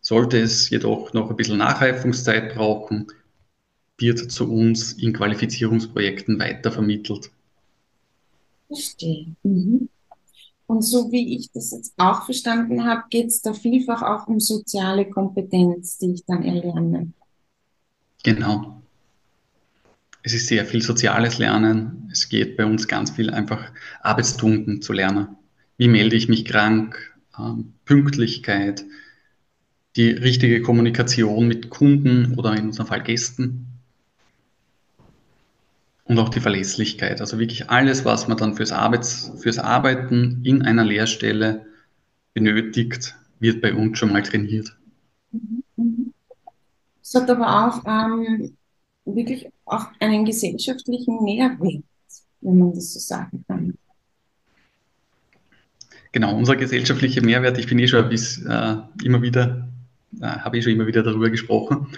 Sollte 0.00 0.38
es 0.38 0.70
jedoch 0.70 1.12
noch 1.12 1.30
ein 1.30 1.36
bisschen 1.36 1.58
Nachreifungszeit 1.58 2.54
brauchen, 2.54 3.08
wird 3.98 4.30
zu 4.30 4.50
uns 4.50 4.92
in 4.92 5.12
Qualifizierungsprojekten 5.12 6.38
weitervermittelt. 6.38 7.30
Verstehe. 8.68 9.26
Mhm. 9.42 9.88
Und 10.66 10.82
so 10.82 11.10
wie 11.10 11.36
ich 11.36 11.50
das 11.50 11.70
jetzt 11.70 11.94
auch 11.96 12.24
verstanden 12.26 12.84
habe, 12.84 13.04
geht 13.08 13.28
es 13.28 13.40
da 13.40 13.54
vielfach 13.54 14.02
auch 14.02 14.28
um 14.28 14.38
soziale 14.38 15.08
Kompetenz, 15.08 15.96
die 15.98 16.12
ich 16.12 16.24
dann 16.26 16.44
erlerne. 16.44 17.10
Genau. 18.22 18.82
Es 20.22 20.34
ist 20.34 20.48
sehr 20.48 20.66
viel 20.66 20.82
soziales 20.82 21.38
Lernen. 21.38 22.10
Es 22.12 22.28
geht 22.28 22.58
bei 22.58 22.66
uns 22.66 22.86
ganz 22.86 23.10
viel 23.10 23.30
einfach 23.30 23.72
Arbeitsstunden 24.02 24.82
zu 24.82 24.92
lernen. 24.92 25.28
Wie 25.78 25.88
melde 25.88 26.16
ich 26.16 26.28
mich 26.28 26.44
krank? 26.44 27.16
Ähm, 27.38 27.72
Pünktlichkeit, 27.86 28.84
die 29.96 30.10
richtige 30.10 30.60
Kommunikation 30.60 31.48
mit 31.48 31.70
Kunden 31.70 32.34
oder 32.38 32.54
in 32.54 32.66
unserem 32.66 32.88
Fall 32.88 33.02
Gästen 33.02 33.67
und 36.08 36.18
auch 36.18 36.30
die 36.30 36.40
Verlässlichkeit. 36.40 37.20
Also 37.20 37.38
wirklich 37.38 37.70
alles, 37.70 38.04
was 38.04 38.28
man 38.28 38.38
dann 38.38 38.54
fürs, 38.54 38.72
Arbeits-, 38.72 39.30
fürs 39.38 39.58
Arbeiten 39.58 40.40
in 40.42 40.62
einer 40.62 40.84
Lehrstelle 40.84 41.66
benötigt, 42.32 43.14
wird 43.38 43.60
bei 43.60 43.74
uns 43.74 43.98
schon 43.98 44.12
mal 44.12 44.22
trainiert. 44.22 44.74
Es 47.02 47.14
hat 47.14 47.30
aber 47.30 47.66
auch 47.66 47.82
ähm, 47.86 48.56
wirklich 49.04 49.48
auch 49.66 49.86
einen 50.00 50.24
gesellschaftlichen 50.24 51.22
Mehrwert, 51.22 51.84
wenn 52.40 52.58
man 52.58 52.72
das 52.74 52.94
so 52.94 53.00
sagen 53.00 53.44
kann. 53.46 53.74
Genau, 56.12 56.34
unser 56.34 56.56
gesellschaftlicher 56.56 57.22
Mehrwert, 57.22 57.58
ich 57.58 57.66
bin 57.66 57.78
eh 57.78 57.86
schon 57.86 58.08
bis, 58.08 58.42
äh, 58.44 58.76
immer 59.04 59.20
wieder, 59.20 59.68
äh, 60.20 60.26
habe 60.26 60.56
ich 60.56 60.64
schon 60.64 60.72
immer 60.72 60.86
wieder 60.86 61.02
darüber 61.02 61.28
gesprochen, 61.28 61.88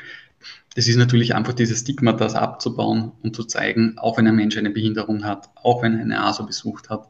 das 0.75 0.87
ist 0.87 0.97
natürlich 0.97 1.35
einfach 1.35 1.53
dieses 1.53 1.81
Stigma, 1.81 2.13
das 2.13 2.35
abzubauen 2.35 3.13
und 3.23 3.35
zu 3.35 3.45
zeigen, 3.45 3.99
auch 3.99 4.19
wenn 4.19 4.27
ein 4.27 4.37
Mensch 4.37 4.57
eine 4.57 4.71
Behinderung 4.71 5.25
hat, 5.25 5.51
auch 5.57 5.83
wenn 5.83 5.97
er 5.97 6.03
eine 6.03 6.23
ASO 6.23 6.47
besucht 6.47 6.91
hat, 6.91 7.09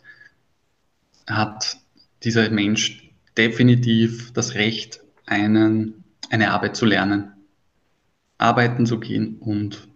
hat 1.26 1.78
dieser 2.22 2.50
Mensch 2.50 3.10
definitiv 3.36 4.32
das 4.32 4.54
Recht, 4.54 5.00
einen, 5.26 6.04
eine 6.30 6.50
Arbeit 6.50 6.76
zu 6.76 6.86
lernen, 6.86 7.32
arbeiten 8.38 8.86
zu 8.86 8.98
gehen 8.98 9.36
und 9.38 9.88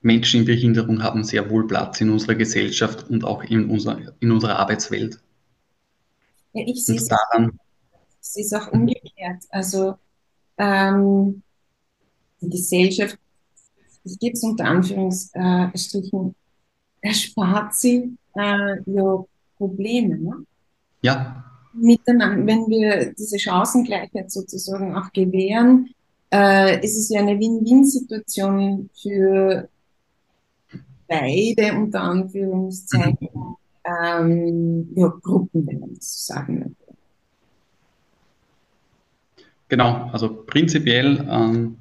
Menschen 0.00 0.40
in 0.40 0.46
Behinderung 0.46 1.02
haben 1.02 1.24
sehr 1.24 1.50
wohl 1.50 1.66
Platz 1.66 2.00
in 2.00 2.10
unserer 2.10 2.36
Gesellschaft 2.36 3.10
und 3.10 3.24
auch 3.24 3.42
in, 3.42 3.68
unser, 3.68 3.98
in 4.20 4.30
unserer 4.30 4.58
Arbeitswelt. 4.58 5.18
Ja, 6.52 6.64
ich 6.66 6.84
sehe 6.84 6.96
es 6.96 8.52
auch 8.52 8.72
umgekehrt. 8.72 9.44
Also 9.50 9.96
ähm, 10.56 11.42
die 12.40 12.50
Gesellschaft, 12.50 13.18
ich 14.04 14.18
gebe 14.18 14.34
es 14.34 14.42
unter 14.42 14.64
Anführungsstrichen, 14.64 16.34
erspart 17.00 17.74
sie 17.74 18.16
äh, 18.34 18.76
ja 18.86 19.24
Probleme. 19.56 20.18
Ne? 20.18 20.46
Ja. 21.02 21.44
Miteinander, 21.72 22.46
wenn 22.46 22.66
wir 22.68 23.12
diese 23.12 23.38
Chancengleichheit 23.38 24.30
sozusagen 24.30 24.96
auch 24.96 25.12
gewähren, 25.12 25.90
äh, 26.32 26.84
ist 26.84 26.96
es 26.98 27.08
ja 27.08 27.20
eine 27.20 27.38
Win-Win-Situation 27.38 28.90
für 29.00 29.68
beide 31.06 31.72
unter 31.72 32.02
Anführungszeichen 32.02 33.28
mhm. 33.32 33.56
ähm, 33.84 34.88
ja, 34.94 35.08
Gruppen, 35.22 35.66
wenn 35.66 35.80
man 35.80 35.94
das 35.94 36.26
so 36.26 36.34
sagen 36.34 36.58
möchte. 36.58 36.74
Genau, 39.68 40.08
also 40.12 40.44
prinzipiell 40.46 41.26
ähm, 41.30 41.76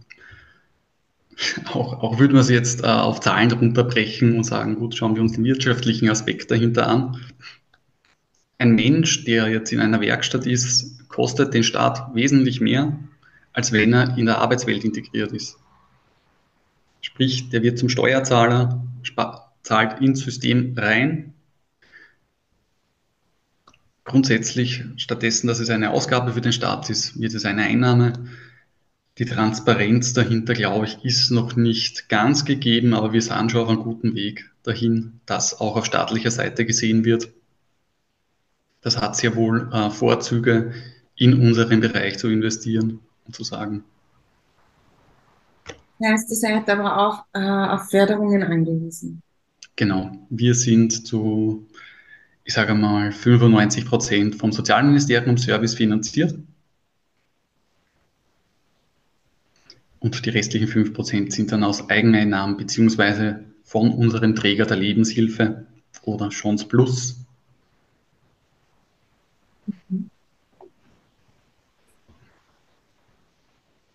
auch, 1.73 2.01
auch 2.01 2.19
würde 2.19 2.33
man 2.33 2.41
es 2.41 2.49
jetzt 2.49 2.83
äh, 2.83 2.87
auf 2.87 3.19
Zahlen 3.19 3.51
runterbrechen 3.51 4.35
und 4.35 4.43
sagen, 4.43 4.75
gut, 4.75 4.95
schauen 4.95 5.15
wir 5.15 5.21
uns 5.21 5.33
den 5.33 5.43
wirtschaftlichen 5.43 6.09
Aspekt 6.09 6.49
dahinter 6.51 6.87
an. 6.87 7.21
Ein 8.57 8.73
Mensch, 8.73 9.23
der 9.25 9.47
jetzt 9.47 9.71
in 9.71 9.79
einer 9.79 10.01
Werkstatt 10.01 10.47
ist, 10.47 11.07
kostet 11.09 11.53
den 11.53 11.63
Staat 11.63 12.15
wesentlich 12.15 12.59
mehr, 12.59 12.97
als 13.53 13.71
wenn 13.71 13.93
er 13.93 14.17
in 14.17 14.25
der 14.25 14.39
Arbeitswelt 14.39 14.83
integriert 14.83 15.31
ist. 15.31 15.57
Sprich, 17.01 17.49
der 17.49 17.61
wird 17.61 17.77
zum 17.77 17.89
Steuerzahler, 17.89 18.83
zahlt 19.61 20.01
ins 20.01 20.21
System 20.21 20.73
rein. 20.75 21.33
Grundsätzlich, 24.05 24.83
stattdessen, 24.95 25.47
dass 25.47 25.59
es 25.59 25.69
eine 25.69 25.91
Ausgabe 25.91 26.33
für 26.33 26.41
den 26.41 26.53
Staat 26.53 26.89
ist, 26.89 27.19
wird 27.19 27.33
es 27.33 27.45
eine 27.45 27.63
Einnahme 27.63 28.13
die 29.17 29.25
Transparenz 29.25 30.13
dahinter, 30.13 30.53
glaube 30.53 30.85
ich, 30.85 31.03
ist 31.03 31.31
noch 31.31 31.55
nicht 31.55 32.07
ganz 32.07 32.45
gegeben, 32.45 32.93
aber 32.93 33.13
wir 33.13 33.21
sind 33.21 33.51
schon 33.51 33.61
auf 33.61 33.69
einem 33.69 33.83
guten 33.83 34.13
Weg 34.15 34.51
dahin, 34.63 35.19
dass 35.25 35.59
auch 35.59 35.75
auf 35.75 35.85
staatlicher 35.85 36.31
Seite 36.31 36.65
gesehen 36.65 37.03
wird. 37.03 37.29
Das 38.81 39.01
hat 39.01 39.15
sehr 39.15 39.35
wohl 39.35 39.69
äh, 39.73 39.89
Vorzüge, 39.89 40.73
in 41.15 41.33
unseren 41.33 41.79
Bereich 41.79 42.19
zu 42.19 42.29
investieren 42.29 42.99
und 43.25 43.35
zu 43.35 43.43
sagen. 43.43 43.83
Ja, 45.99 46.13
ist 46.13 46.27
die 46.27 46.35
Seite 46.35 46.73
aber 46.73 46.97
auch 46.97 47.25
äh, 47.33 47.39
auf 47.39 47.89
Förderungen 47.89 48.43
angewiesen. 48.43 49.23
Genau. 49.75 50.11
Wir 50.29 50.53
sind 50.53 51.07
zu, 51.07 51.67
ich 52.43 52.53
sage 52.53 52.75
mal, 52.75 53.11
95 53.11 53.85
Prozent 53.85 54.35
vom 54.35 54.51
Sozialministerium 54.51 55.37
Service 55.37 55.73
finanziert. 55.73 56.35
Und 60.07 60.25
die 60.25 60.29
restlichen 60.29 60.69
5% 60.69 61.33
sind 61.33 61.51
dann 61.51 61.65
aus 61.65 61.89
Eigeneinnahmen 61.89 62.55
beziehungsweise 62.55 63.43
von 63.63 63.91
unserem 63.91 64.35
Träger 64.35 64.65
der 64.65 64.77
Lebenshilfe 64.77 65.65
oder 66.03 66.29
Chance 66.29 66.65
Plus. 66.65 67.25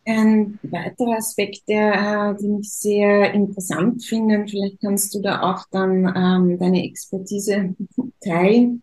Ein 0.05 0.59
weiterer 0.65 1.17
Aspekt, 1.17 1.67
der, 1.67 2.35
äh, 2.35 2.37
den 2.39 2.61
ich 2.61 2.71
sehr 2.71 3.33
interessant 3.33 4.05
finde, 4.05 4.45
vielleicht 4.47 4.83
kannst 4.83 5.15
du 5.15 5.23
da 5.23 5.41
auch 5.41 5.65
dann 5.71 6.13
ähm, 6.15 6.59
deine 6.59 6.85
Expertise 6.85 7.75
teilen. 8.23 8.83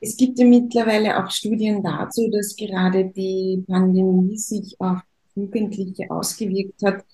Es 0.00 0.16
gibt 0.16 0.38
ja 0.38 0.46
mittlerweile 0.46 1.22
auch 1.22 1.30
Studien 1.30 1.82
dazu, 1.82 2.30
dass 2.30 2.56
gerade 2.56 3.12
die 3.14 3.62
Pandemie 3.68 4.38
sich 4.38 4.74
auf 4.78 5.02
Jugendliche 5.34 6.10
ausgewirkt 6.10 6.82
hat, 6.84 7.04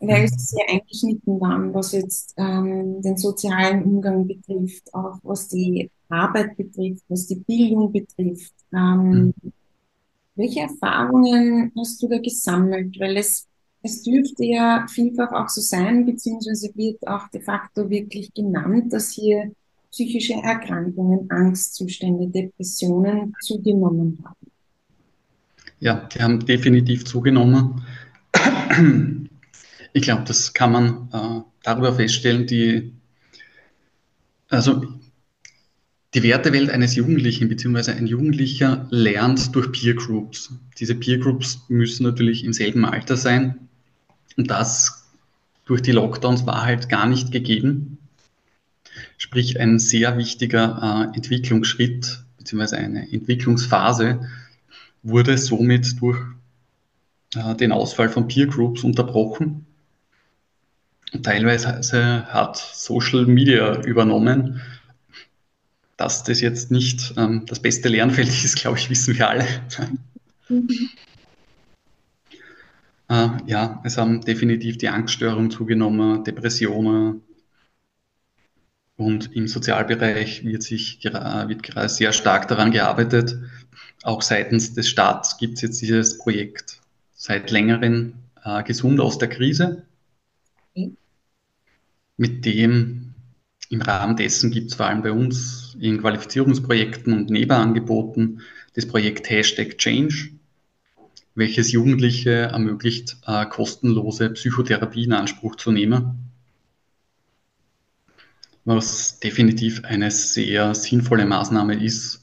weil 0.00 0.28
sie 0.28 0.38
sehr 0.38 0.68
eingeschnitten 0.68 1.40
waren, 1.40 1.74
was 1.74 1.92
jetzt 1.92 2.34
ähm, 2.36 3.02
den 3.02 3.16
sozialen 3.16 3.84
Umgang 3.84 4.26
betrifft, 4.26 4.92
auch 4.94 5.18
was 5.22 5.48
die 5.48 5.90
Arbeit 6.08 6.56
betrifft, 6.56 7.04
was 7.08 7.26
die 7.26 7.36
Bildung 7.36 7.92
betrifft. 7.92 8.54
Ähm, 8.72 9.34
mhm. 9.42 9.52
Welche 10.36 10.60
Erfahrungen 10.60 11.70
hast 11.76 12.02
du 12.02 12.08
da 12.08 12.18
gesammelt? 12.18 12.98
Weil 12.98 13.18
es, 13.18 13.46
es 13.82 14.02
dürfte 14.02 14.44
ja 14.44 14.86
vielfach 14.88 15.32
auch 15.32 15.48
so 15.48 15.60
sein, 15.60 16.06
beziehungsweise 16.06 16.70
wird 16.74 17.06
auch 17.06 17.28
de 17.28 17.42
facto 17.42 17.88
wirklich 17.90 18.32
genannt, 18.32 18.92
dass 18.92 19.10
hier 19.10 19.52
psychische 19.90 20.34
Erkrankungen, 20.34 21.30
Angstzustände, 21.30 22.28
Depressionen 22.28 23.34
zugenommen 23.42 24.18
haben. 24.24 24.49
Ja, 25.80 26.08
die 26.14 26.22
haben 26.22 26.44
definitiv 26.44 27.04
zugenommen. 27.04 27.84
Ich 29.92 30.02
glaube, 30.02 30.22
das 30.24 30.52
kann 30.52 30.70
man 30.70 31.08
äh, 31.12 31.40
darüber 31.64 31.92
feststellen, 31.94 32.46
die, 32.46 32.92
also 34.48 34.84
die 36.14 36.22
Wertewelt 36.22 36.70
eines 36.70 36.94
Jugendlichen 36.94 37.48
bzw. 37.48 37.92
ein 37.92 38.06
Jugendlicher 38.06 38.86
lernt 38.90 39.54
durch 39.54 39.72
Peer 39.72 39.94
Groups. 39.94 40.52
Diese 40.78 40.94
Peer 40.94 41.18
Groups 41.18 41.64
müssen 41.68 42.04
natürlich 42.04 42.44
im 42.44 42.52
selben 42.52 42.84
Alter 42.84 43.16
sein 43.16 43.68
und 44.36 44.50
das 44.50 45.08
durch 45.64 45.82
die 45.82 45.92
Lockdowns 45.92 46.46
war 46.46 46.62
halt 46.62 46.88
gar 46.88 47.06
nicht 47.06 47.32
gegeben. 47.32 47.98
Sprich, 49.18 49.58
ein 49.58 49.78
sehr 49.78 50.18
wichtiger 50.18 51.10
äh, 51.12 51.16
Entwicklungsschritt 51.16 52.24
bzw. 52.38 52.76
eine 52.76 53.12
Entwicklungsphase 53.12 54.20
wurde 55.02 55.38
somit 55.38 56.00
durch 56.00 56.18
äh, 57.34 57.54
den 57.54 57.72
Ausfall 57.72 58.08
von 58.08 58.28
Peer 58.28 58.46
Groups 58.46 58.84
unterbrochen. 58.84 59.66
Teilweise 61.22 62.26
hat 62.26 62.56
Social 62.56 63.26
Media 63.26 63.82
übernommen. 63.82 64.60
Dass 65.96 66.24
das 66.24 66.40
jetzt 66.40 66.70
nicht 66.70 67.14
ähm, 67.18 67.44
das 67.46 67.60
beste 67.60 67.88
Lernfeld 67.88 68.28
ist, 68.44 68.56
glaube 68.56 68.78
ich, 68.78 68.88
wissen 68.90 69.16
wir 69.16 69.28
alle. 69.28 69.46
Mhm. 70.48 70.68
Äh, 73.10 73.28
ja, 73.46 73.80
es 73.82 73.98
haben 73.98 74.20
definitiv 74.20 74.78
die 74.78 74.88
Angststörungen 74.88 75.50
zugenommen, 75.50 76.22
Depressionen. 76.22 77.22
Und 78.96 79.34
im 79.34 79.48
Sozialbereich 79.48 80.44
wird, 80.44 80.62
sich, 80.62 81.02
wird 81.02 81.62
gerade 81.64 81.88
sehr 81.88 82.12
stark 82.12 82.46
daran 82.46 82.70
gearbeitet. 82.70 83.36
Auch 84.02 84.22
seitens 84.22 84.74
des 84.74 84.88
Staates 84.88 85.36
gibt 85.36 85.56
es 85.56 85.62
jetzt 85.62 85.82
dieses 85.82 86.18
Projekt 86.18 86.80
seit 87.14 87.50
längerem 87.50 88.14
äh, 88.44 88.62
Gesund 88.62 89.00
aus 89.00 89.18
der 89.18 89.28
Krise 89.28 89.84
mit 92.20 92.44
dem 92.44 93.14
im 93.70 93.80
Rahmen 93.80 94.14
dessen 94.14 94.50
gibt 94.50 94.70
es 94.70 94.76
vor 94.76 94.86
allem 94.86 95.00
bei 95.00 95.10
uns 95.10 95.74
in 95.80 96.02
Qualifizierungsprojekten 96.02 97.14
und 97.14 97.30
Nebenangeboten 97.30 98.42
das 98.74 98.86
Projekt 98.86 99.30
Hashtag 99.30 99.78
Change, 99.78 100.32
welches 101.34 101.72
Jugendliche 101.72 102.30
ermöglicht, 102.30 103.16
äh, 103.26 103.46
kostenlose 103.46 104.28
Psychotherapie 104.30 105.04
in 105.04 105.14
Anspruch 105.14 105.56
zu 105.56 105.72
nehmen. 105.72 106.30
Was 108.66 109.18
definitiv 109.20 109.82
eine 109.84 110.10
sehr 110.10 110.74
sinnvolle 110.74 111.24
Maßnahme 111.24 111.82
ist, 111.82 112.19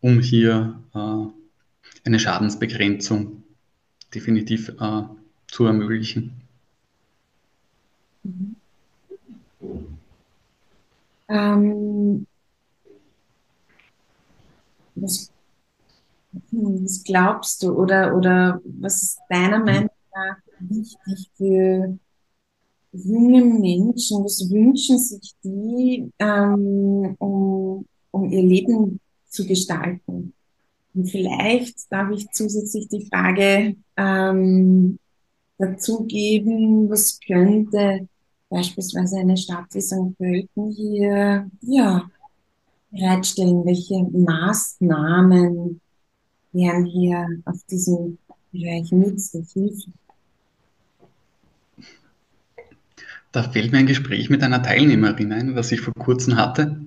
um 0.00 0.20
hier 0.20 0.80
äh, 0.94 1.26
eine 2.04 2.18
Schadensbegrenzung 2.18 3.42
definitiv 4.14 4.70
äh, 4.80 5.02
zu 5.48 5.64
ermöglichen. 5.64 6.40
Mhm. 8.22 8.56
Ähm, 11.28 12.26
was, 14.96 15.30
was, 16.50 17.04
glaubst 17.04 17.62
du 17.62 17.72
oder, 17.72 18.16
oder 18.16 18.60
was 18.64 19.02
ist 19.02 19.20
deiner 19.28 19.60
Meinung 19.60 19.90
nach 20.12 20.36
wichtig 20.58 21.30
für 21.36 21.98
junge 22.92 23.44
Menschen? 23.44 24.24
Was 24.24 24.50
wünschen 24.50 24.98
sich 24.98 25.34
die, 25.44 26.10
ähm, 26.18 27.14
um, 27.18 27.86
um 28.10 28.30
ihr 28.30 28.42
Leben 28.42 29.00
zu 29.30 29.46
gestalten? 29.46 30.34
Und 30.94 31.08
vielleicht 31.08 31.90
darf 31.90 32.10
ich 32.10 32.30
zusätzlich 32.32 32.88
die 32.88 33.06
Frage 33.06 33.76
ähm, 33.96 34.98
dazu 35.58 36.04
geben, 36.04 36.90
was 36.90 37.18
könnte 37.24 38.08
beispielsweise 38.48 39.18
eine 39.18 39.36
Stadt 39.36 39.66
wie 39.72 39.80
St. 39.80 40.18
Pölten 40.18 40.72
hier 40.72 41.48
ja, 41.62 42.10
bereitstellen? 42.90 43.64
Welche 43.64 44.02
Maßnahmen 44.02 45.80
wären 46.52 46.84
hier 46.84 47.28
auf 47.44 47.62
diesem 47.70 48.18
Bereich 48.52 48.90
nützlich, 48.90 49.52
hilfreich? 49.52 49.94
Da 53.32 53.44
fällt 53.44 53.70
mir 53.70 53.78
ein 53.78 53.86
Gespräch 53.86 54.28
mit 54.28 54.42
einer 54.42 54.60
Teilnehmerin 54.60 55.32
ein, 55.32 55.54
was 55.54 55.70
ich 55.70 55.80
vor 55.80 55.94
kurzem 55.94 56.36
hatte. 56.36 56.80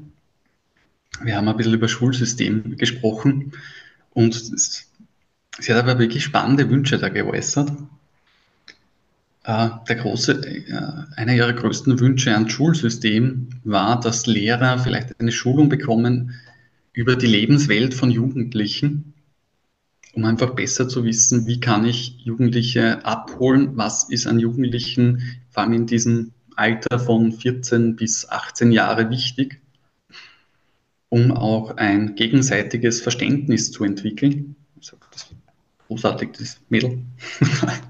Wir 1.22 1.36
haben 1.38 1.48
ein 1.48 1.58
bisschen 1.58 1.74
über 1.74 1.88
Schulsystem 1.88 2.78
gesprochen 2.78 3.54
und 4.12 4.34
sie 4.34 5.74
hat 5.74 5.84
aber 5.84 6.00
wirklich 6.00 6.24
spannende 6.24 6.70
Wünsche 6.70 6.98
da 6.98 7.10
geäußert. 7.10 7.72
Äh, 9.46 9.70
der 9.90 9.96
große, 9.98 10.42
äh, 10.46 11.18
einer 11.18 11.34
ihrer 11.34 11.54
größten 11.54 12.00
Wünsche 12.00 12.34
ans 12.34 12.52
Schulsystem 12.54 13.50
war, 13.64 14.00
dass 14.00 14.26
Lehrer 14.26 14.80
vielleicht 14.80 15.20
eine 15.20 15.34
Schulung 15.34 15.68
bekommen 15.68 16.34
über 16.94 17.16
die 17.16 17.28
Lebenswelt 17.28 17.94
von 17.94 18.10
Jugendlichen, 18.10 19.14
um 20.14 20.24
einfach 20.26 20.52
besser 20.52 20.88
zu 20.88 21.04
wissen, 21.04 21.46
wie 21.46 21.60
kann 21.60 21.86
ich 21.86 22.20
Jugendliche 22.20 23.04
abholen, 23.04 23.76
was 23.76 24.10
ist 24.10 24.28
an 24.28 24.40
Jugendlichen, 24.40 25.42
vor 25.50 25.64
allem 25.64 25.74
in 25.74 25.88
diesem 25.88 26.32
Alter 26.56 27.00
von 27.00 27.32
14 27.32 27.96
bis 27.96 28.30
18 28.30 28.72
Jahre 28.72 29.10
wichtig, 29.10 29.60
um 31.14 31.32
auch 31.32 31.78
ein 31.78 32.16
gegenseitiges 32.16 33.00
Verständnis 33.00 33.72
zu 33.72 33.84
entwickeln. 33.84 34.56
Ich 34.82 34.88
sage, 34.88 35.04
das 35.12 35.28
großartig, 35.88 36.30
das 36.40 36.60
Mädel. 36.70 37.04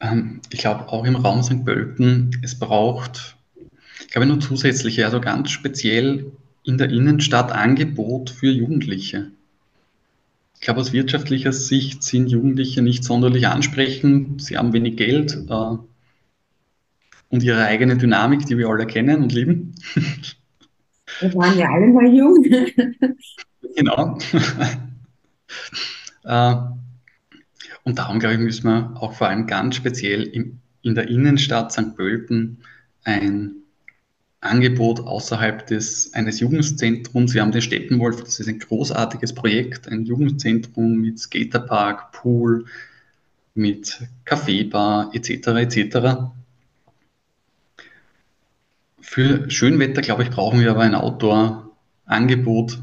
Ähm, 0.00 0.40
ich 0.50 0.58
glaube, 0.58 0.88
auch 0.88 1.04
im 1.04 1.14
Raum 1.14 1.44
St. 1.44 1.64
Pölten, 1.64 2.40
es 2.42 2.58
braucht, 2.58 3.36
ich 4.00 4.08
glaube, 4.08 4.26
nur 4.26 4.40
zusätzliche, 4.40 5.04
also 5.04 5.20
ganz 5.20 5.52
speziell 5.52 6.32
in 6.64 6.76
der 6.76 6.90
Innenstadt 6.90 7.52
Angebot 7.52 8.30
für 8.30 8.50
Jugendliche. 8.50 9.30
Ich 10.56 10.62
glaube, 10.62 10.80
aus 10.80 10.92
wirtschaftlicher 10.92 11.52
Sicht 11.52 12.02
sind 12.02 12.26
Jugendliche 12.26 12.82
nicht 12.82 13.04
sonderlich 13.04 13.46
ansprechend. 13.46 14.42
Sie 14.42 14.58
haben 14.58 14.72
wenig 14.72 14.96
Geld 14.96 15.38
äh, 15.48 15.76
und 17.32 17.42
ihre 17.42 17.64
eigene 17.64 17.96
Dynamik, 17.96 18.46
die 18.46 18.58
wir 18.58 18.68
alle 18.68 18.86
kennen 18.86 19.22
und 19.22 19.32
lieben. 19.32 19.74
Wir 21.20 21.34
waren 21.34 21.58
ja 21.58 21.66
alle 21.70 21.86
mal 21.88 22.06
jung. 22.06 22.44
genau. 23.76 24.18
äh, 26.24 26.54
und 27.84 27.98
darum, 27.98 28.20
glaube 28.20 28.34
ich, 28.34 28.40
müssen 28.40 28.66
wir 28.66 28.92
auch 29.00 29.14
vor 29.14 29.28
allem 29.28 29.46
ganz 29.46 29.76
speziell 29.76 30.24
in 30.82 30.94
der 30.94 31.08
Innenstadt 31.08 31.72
St. 31.72 31.96
Pölten 31.96 32.58
ein 33.02 33.52
Angebot 34.42 35.00
außerhalb 35.00 35.66
des, 35.66 36.12
eines 36.12 36.38
Jugendzentrums. 36.40 37.32
Wir 37.32 37.40
haben 37.40 37.52
den 37.52 37.62
Steppenwolf, 37.62 38.22
das 38.22 38.40
ist 38.40 38.48
ein 38.48 38.58
großartiges 38.58 39.34
Projekt, 39.34 39.88
ein 39.88 40.04
Jugendzentrum 40.04 40.96
mit 40.96 41.18
Skaterpark, 41.18 42.12
Pool, 42.12 42.66
mit 43.54 44.00
Kaffeebar 44.26 45.10
etc. 45.14 45.46
etc. 45.48 46.32
Für 49.12 49.50
Schönwetter, 49.50 50.00
glaube 50.00 50.22
ich, 50.22 50.30
brauchen 50.30 50.60
wir 50.60 50.70
aber 50.70 50.80
ein 50.80 50.94
Outdoor-Angebot, 50.94 52.82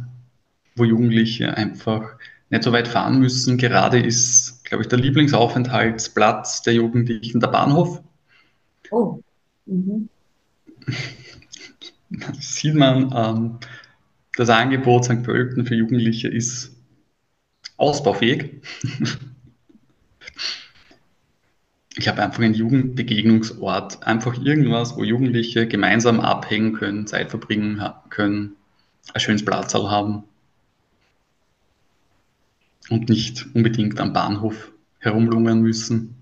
wo 0.76 0.84
Jugendliche 0.84 1.58
einfach 1.58 2.20
nicht 2.52 2.62
so 2.62 2.72
weit 2.72 2.88
fahren 2.88 3.20
müssen. 3.20 3.58
Gerade 3.58 4.00
ist, 4.00 4.64
glaube 4.64 4.84
ich, 4.84 4.88
der 4.90 5.00
Lieblingsaufenthaltsplatz 5.00 6.62
der 6.62 6.76
Jugendlichen 6.76 7.40
der 7.40 7.48
Bahnhof. 7.48 8.04
Oh. 8.92 9.24
Mhm. 9.66 10.08
sieht 12.40 12.76
man, 12.76 13.12
ähm, 13.16 13.58
das 14.36 14.52
Angebot 14.52 15.06
St. 15.06 15.24
Pölten 15.24 15.66
für 15.66 15.74
Jugendliche 15.74 16.28
ist 16.28 16.76
ausbaufähig. 17.78 18.62
ich 22.00 22.08
habe 22.08 22.24
einfach 22.24 22.42
einen 22.42 22.54
Jugendbegegnungsort, 22.54 24.08
einfach 24.08 24.42
irgendwas, 24.42 24.96
wo 24.96 25.04
Jugendliche 25.04 25.68
gemeinsam 25.68 26.22
abhängen 26.22 26.74
können, 26.74 27.08
Zeit 27.08 27.30
verbringen 27.30 27.82
können, 28.10 28.56
ein 29.14 29.20
schönes 29.20 29.44
Platzal 29.44 29.92
haben 29.92 30.24
und 32.90 33.10
nicht 33.10 33.48
unbedingt 33.54 34.00
am 34.00 34.14
Bahnhof 34.14 34.72
herumlungern 35.00 35.62
müssen. 35.62 36.16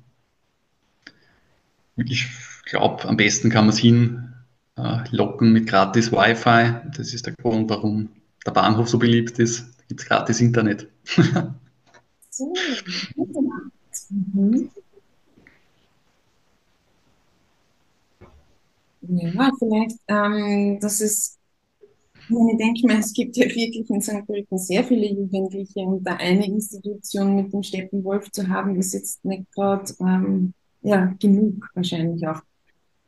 Ich 1.96 2.28
glaube, 2.66 3.08
am 3.08 3.18
besten 3.18 3.52
kann 3.52 3.66
man 3.66 3.74
es 3.74 3.80
hin 3.80 4.34
äh, 4.78 5.04
mit 5.42 5.68
gratis 5.68 6.12
Wi-Fi. 6.12 6.90
Das 6.98 7.14
ist 7.14 7.28
der 7.28 7.34
Grund, 7.34 7.70
warum 7.70 8.10
der 8.46 8.52
Bahnhof 8.52 8.90
so 8.90 8.98
beliebt 8.98 9.38
ist. 9.38 9.68
Da 9.78 9.84
gibt 9.88 10.02
es 10.02 10.08
gratis 10.08 10.42
Internet. 10.42 10.88
so, 12.32 12.54
mhm. 14.10 14.70
Ja, 19.10 19.52
vielleicht, 19.58 19.98
ähm, 20.08 20.80
das 20.82 21.02
ist, 21.02 21.38
ich 22.30 22.58
denke 22.58 22.88
mal, 22.88 23.00
es 23.00 23.14
gibt 23.14 23.38
ja 23.38 23.46
wirklich 23.46 23.90
in 23.90 24.02
St. 24.02 24.26
Pölten 24.26 24.58
sehr 24.58 24.84
viele 24.84 25.08
Jugendliche 25.08 25.80
und 25.80 26.04
da 26.04 26.16
eine 26.16 26.46
Institution 26.46 27.36
mit 27.36 27.54
dem 27.54 27.64
Steppenwolf 27.64 28.30
zu 28.32 28.50
haben, 28.50 28.76
ist 28.76 28.94
jetzt 28.94 29.24
nicht 29.24 29.50
gerade 29.54 29.94
ähm, 30.02 30.54
ja, 30.82 31.14
genug 31.20 31.70
wahrscheinlich 31.74 32.28
auch. 32.28 32.42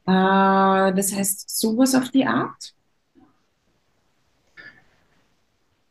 Äh, 0.05 0.93
das 0.93 1.13
heißt, 1.13 1.49
sowas 1.49 1.95
auf 1.95 2.09
die 2.09 2.25
Art? 2.25 2.73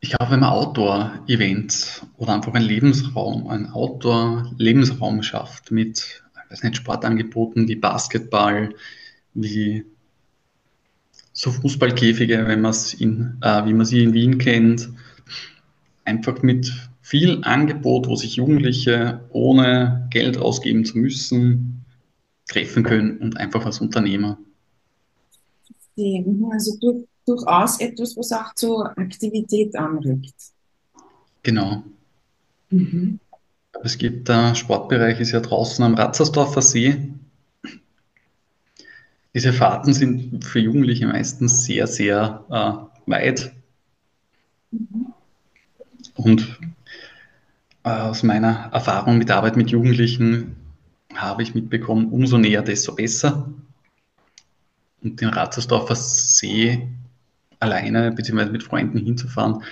Ich 0.01 0.11
glaube, 0.11 0.33
wenn 0.33 0.41
man 0.41 0.51
Outdoor-Events 0.51 2.07
oder 2.17 2.35
einfach 2.35 2.55
einen 2.55 2.65
Lebensraum, 2.65 3.49
einen 3.49 3.67
Outdoor-Lebensraum 3.67 5.23
schafft 5.23 5.71
mit, 5.71 6.23
ich 6.45 6.51
weiß 6.51 6.63
nicht, 6.63 6.77
Sportangeboten 6.77 7.69
wie 7.69 7.77
Basketball, 7.77 8.75
wie 9.35 9.85
so 11.39 11.53
Fußballkäfige, 11.53 12.49
wenn 12.49 12.63
man 12.63 12.73
es 12.73 12.95
in, 12.95 13.39
äh, 13.43 13.65
wie 13.65 13.73
man 13.73 13.87
sie 13.87 14.03
in 14.03 14.13
Wien 14.13 14.39
kennt, 14.39 14.89
einfach 16.05 16.43
mit 16.43 16.73
viel 17.01 17.45
Angebot, 17.45 18.09
wo 18.09 18.17
sich 18.17 18.35
Jugendliche 18.35 19.21
ohne 19.31 20.09
Geld 20.11 20.37
ausgeben 20.37 20.85
zu 20.85 20.99
müssen, 20.99 21.85
treffen 22.49 22.83
können 22.83 23.19
und 23.19 23.37
einfach 23.37 23.65
als 23.65 23.81
Unternehmer. 23.81 24.37
Also 26.51 26.77
durch, 26.81 27.07
durchaus 27.25 27.79
etwas, 27.79 28.17
was 28.17 28.33
auch 28.33 28.53
zur 28.57 28.99
Aktivität 28.99 29.77
anregt. 29.77 30.35
Genau. 31.45 31.85
Mhm. 32.71 33.21
Es 33.85 33.97
gibt 33.97 34.29
der 34.29 34.57
Sportbereich, 34.57 35.21
ist 35.21 35.31
ja 35.31 35.39
draußen 35.39 35.85
am 35.85 35.95
Ratzersdorfer 35.95 36.63
See. 36.63 36.97
Diese 39.35 39.53
Fahrten 39.53 39.93
sind 39.93 40.45
für 40.45 40.59
Jugendliche 40.59 41.07
meistens 41.07 41.65
sehr, 41.65 41.87
sehr 41.87 42.45
äh, 42.51 43.11
weit. 43.11 43.53
Und 46.15 46.59
äh, 47.85 47.91
aus 47.91 48.23
meiner 48.23 48.71
Erfahrung 48.73 49.19
mit 49.19 49.31
Arbeit 49.31 49.57
mit 49.57 49.71
Jugendlichen 49.71 50.57
habe 51.15 51.43
ich 51.43 51.55
mitbekommen, 51.55 52.09
umso 52.11 52.39
näher, 52.39 52.63
desto 52.63 52.95
besser. 52.95 53.53
Und 55.03 55.21
den 55.21 55.29
Ratzersdorfer 55.29 55.95
See 55.95 56.89
alleine 57.61 58.13
bzw. 58.13 58.47
mit 58.47 58.63
Freunden 58.63 58.99
hinzufahren, 58.99 59.63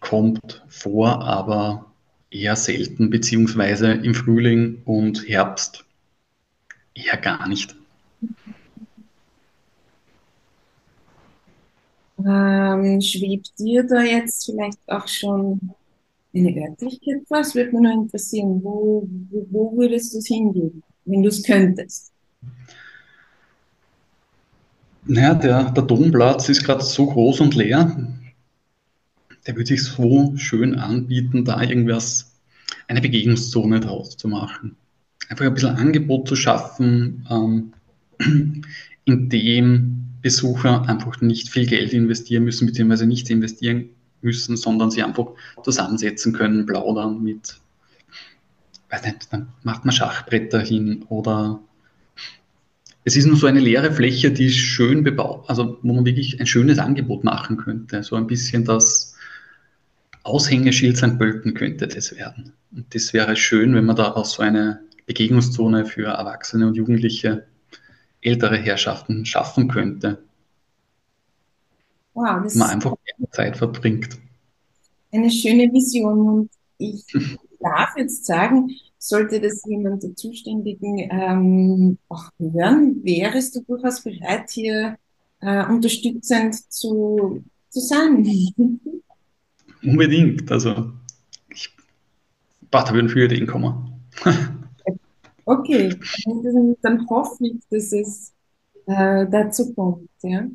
kommt 0.00 0.62
vor, 0.68 1.24
aber 1.24 1.92
eher 2.30 2.56
selten, 2.56 3.10
beziehungsweise 3.10 3.92
im 3.92 4.14
Frühling 4.14 4.82
und 4.84 5.28
Herbst 5.28 5.84
eher 6.94 7.16
gar 7.16 7.48
nicht. 7.48 7.76
Ähm, 12.18 13.00
schwebt 13.00 13.58
dir 13.58 13.84
da 13.84 14.02
jetzt 14.02 14.46
vielleicht 14.46 14.78
auch 14.86 15.08
schon 15.08 15.60
eine 16.34 16.68
Örtlichkeit 16.68 17.26
vor? 17.26 17.38
Es 17.38 17.54
würde 17.54 17.72
mich 17.72 17.80
nur 17.80 17.92
interessieren, 17.92 18.60
wo, 18.62 19.08
wo, 19.30 19.46
wo 19.50 19.76
würdest 19.76 20.14
du 20.14 20.18
es 20.18 20.26
hingehen, 20.26 20.82
wenn 21.04 21.22
du 21.22 21.28
es 21.28 21.42
könntest? 21.42 22.12
Naja, 25.06 25.34
der, 25.34 25.70
der 25.70 25.82
Domplatz 25.82 26.48
ist 26.48 26.64
gerade 26.64 26.82
so 26.82 27.06
groß 27.06 27.40
und 27.40 27.54
leer. 27.54 28.08
Der 29.46 29.54
würde 29.54 29.66
sich 29.66 29.82
so 29.82 30.32
schön 30.36 30.76
anbieten, 30.76 31.44
da 31.44 31.60
irgendwas, 31.60 32.32
eine 32.88 33.02
Begegnungszone 33.02 33.80
draus 33.80 34.16
zu 34.16 34.28
machen. 34.28 34.76
Einfach 35.28 35.44
ein 35.44 35.54
bisschen 35.54 35.76
Angebot 35.76 36.28
zu 36.28 36.36
schaffen, 36.36 37.26
ähm, 37.30 37.72
in 39.04 39.28
dem 39.28 40.03
Besucher 40.24 40.88
einfach 40.88 41.20
nicht 41.20 41.50
viel 41.50 41.66
Geld 41.66 41.92
investieren 41.92 42.44
müssen, 42.44 42.66
beziehungsweise 42.66 43.04
nicht 43.04 43.28
investieren 43.28 43.90
müssen, 44.22 44.56
sondern 44.56 44.90
sie 44.90 45.02
einfach 45.02 45.26
zusammensetzen 45.62 46.32
können, 46.32 46.64
plaudern 46.64 47.22
mit, 47.22 47.60
weiß 48.88 49.04
nicht, 49.04 49.30
dann 49.30 49.48
macht 49.64 49.84
man 49.84 49.92
Schachbretter 49.92 50.60
hin 50.60 51.04
oder 51.10 51.60
es 53.04 53.16
ist 53.16 53.26
nur 53.26 53.36
so 53.36 53.46
eine 53.46 53.60
leere 53.60 53.92
Fläche, 53.92 54.30
die 54.30 54.48
schön 54.48 55.04
bebaut, 55.04 55.44
also 55.46 55.78
wo 55.82 55.92
man 55.92 56.06
wirklich 56.06 56.40
ein 56.40 56.46
schönes 56.46 56.78
Angebot 56.78 57.22
machen 57.22 57.58
könnte. 57.58 58.02
So 58.02 58.16
ein 58.16 58.26
bisschen 58.26 58.64
das 58.64 59.14
Aushängeschild 60.22 60.96
St. 60.96 61.18
Pölten 61.18 61.52
könnte 61.52 61.86
das 61.86 62.16
werden. 62.16 62.54
Und 62.72 62.94
das 62.94 63.12
wäre 63.12 63.36
schön, 63.36 63.74
wenn 63.74 63.84
man 63.84 63.96
daraus 63.96 64.32
so 64.32 64.42
eine 64.42 64.80
Begegnungszone 65.04 65.84
für 65.84 66.06
Erwachsene 66.06 66.66
und 66.66 66.76
Jugendliche, 66.76 67.44
ältere 68.24 68.56
Herrschaften 68.56 69.24
schaffen 69.24 69.68
könnte. 69.68 70.22
Wow, 72.14 72.42
das 72.42 72.54
man 72.54 72.70
einfach 72.70 72.96
Zeit 73.32 73.56
verbringt. 73.56 74.18
Eine 75.12 75.30
schöne 75.30 75.72
Vision 75.72 76.28
und 76.28 76.50
ich 76.78 77.04
darf 77.60 77.96
jetzt 77.96 78.24
sagen, 78.24 78.70
sollte 78.98 79.40
das 79.40 79.62
jemand 79.66 80.02
der 80.02 80.16
Zuständigen 80.16 81.08
ähm, 81.10 81.98
auch 82.08 82.30
hören, 82.38 83.00
wärst 83.04 83.56
du 83.56 83.60
durchaus 83.60 84.02
bereit, 84.02 84.50
hier 84.50 84.96
äh, 85.40 85.66
unterstützend 85.66 86.54
zu, 86.72 87.44
zu 87.68 87.80
sein? 87.80 88.80
Unbedingt. 89.82 90.50
Also, 90.50 90.92
ich, 91.50 91.70
da 92.70 92.90
würden 92.94 93.10
viele 93.10 93.26
Ideen 93.26 93.46
kommen. 93.46 94.00
okay, 95.44 95.96
dann, 96.82 97.08
hoffe 97.08 97.46
ich, 97.46 97.60
dass 97.70 97.92
es 97.92 98.32
äh, 98.86 99.26
dazu 99.30 99.72
kommt. 99.74 100.08
Ja? 100.22 100.46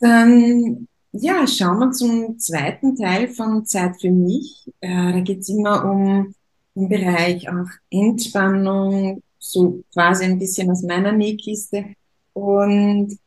Dann 0.00 0.88
ja, 1.12 1.46
schauen 1.46 1.78
wir 1.78 1.90
zum 1.92 2.38
zweiten 2.38 2.96
Teil 2.96 3.28
von 3.28 3.66
Zeit 3.66 4.00
für 4.00 4.10
mich. 4.10 4.70
Äh, 4.80 5.12
da 5.12 5.20
geht 5.20 5.40
es 5.40 5.48
immer 5.50 5.84
um 5.84 6.34
den 6.74 6.88
Bereich 6.88 7.48
auch 7.48 7.68
Entspannung, 7.90 9.22
so 9.38 9.82
quasi 9.92 10.24
ein 10.24 10.38
bisschen 10.38 10.70
aus 10.70 10.82
meiner 10.82 11.12
Nähkiste. 11.12 11.84
Und 12.32 13.18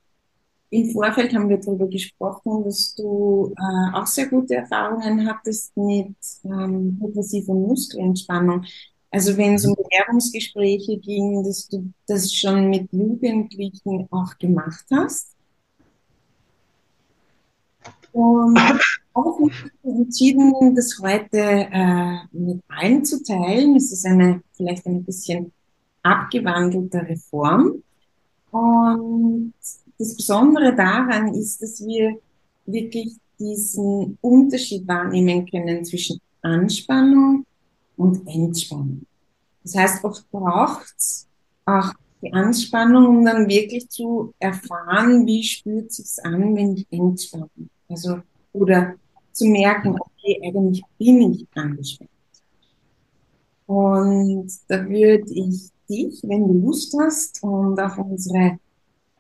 im 0.70 0.92
Vorfeld 0.92 1.34
haben 1.34 1.50
wir 1.50 1.58
darüber 1.58 1.88
gesprochen, 1.88 2.64
dass 2.64 2.96
du 2.96 3.54
äh, 3.58 3.96
auch 3.96 4.08
sehr 4.08 4.28
gute 4.28 4.56
Erfahrungen 4.56 5.28
hattest 5.28 5.76
mit 5.78 6.16
ähm, 6.44 6.98
progressiver 7.00 7.54
Muskelentspannung. 7.54 8.66
Also 9.12 9.38
wenn 9.38 9.54
es 9.54 9.66
um 9.66 9.76
Bewerbungsgespräche 9.76 10.98
ging, 10.98 11.44
dass 11.44 11.68
du 11.68 11.92
das 12.08 12.34
schon 12.34 12.70
mit 12.70 12.92
Jugendlichen 12.92 14.08
auch 14.12 14.38
gemacht 14.38 14.86
hast. 14.92 15.36
Und 18.12 18.60
auch 19.14 19.40
entschieden, 19.84 20.76
das 20.76 21.00
heute 21.02 21.38
äh, 21.40 22.18
mit 22.32 22.62
allen 22.68 23.06
zu 23.06 23.24
teilen. 23.24 23.76
Es 23.76 23.92
ist 23.92 24.06
eine 24.06 24.42
vielleicht 24.54 24.86
ein 24.86 25.04
bisschen 25.04 25.54
abgewandelte 26.04 27.02
Reform. 27.02 27.84
Und 28.52 29.54
das 29.98 30.16
Besondere 30.16 30.76
daran 30.76 31.34
ist, 31.34 31.62
dass 31.62 31.86
wir 31.86 32.18
wirklich 32.66 33.16
diesen 33.40 34.18
Unterschied 34.22 34.88
wahrnehmen 34.88 35.50
können 35.50 35.84
zwischen 35.86 36.20
Anspannung 36.42 37.46
und 37.98 38.28
Entspannung. 38.28 39.06
Das 39.64 39.76
heißt, 39.76 40.04
oft 40.04 40.30
braucht 40.32 40.94
es 40.98 41.28
auch 41.66 41.92
die 42.22 42.32
Anspannung, 42.32 43.08
um 43.08 43.26
dann 43.26 43.48
wirklich 43.48 43.90
zu 43.90 44.34
erfahren, 44.40 45.26
wie 45.26 45.44
spürt 45.44 45.92
sich's 45.92 46.20
an, 46.20 46.56
wenn 46.56 46.78
ich 46.78 46.88
entspanne. 46.90 47.50
Also, 47.90 48.20
oder 48.54 48.96
zu 49.32 49.46
merken, 49.46 49.96
okay, 50.00 50.40
eigentlich 50.44 50.84
bin 50.98 51.34
ich 51.34 51.48
angespannt. 51.56 52.10
Und 53.68 54.52
da 54.68 54.88
würde 54.88 55.34
ich 55.34 55.70
dich, 55.90 56.20
wenn 56.24 56.48
du 56.48 56.54
Lust 56.68 56.96
hast, 57.00 57.42
und 57.44 57.80
auch 57.80 57.98
unsere 57.98 58.60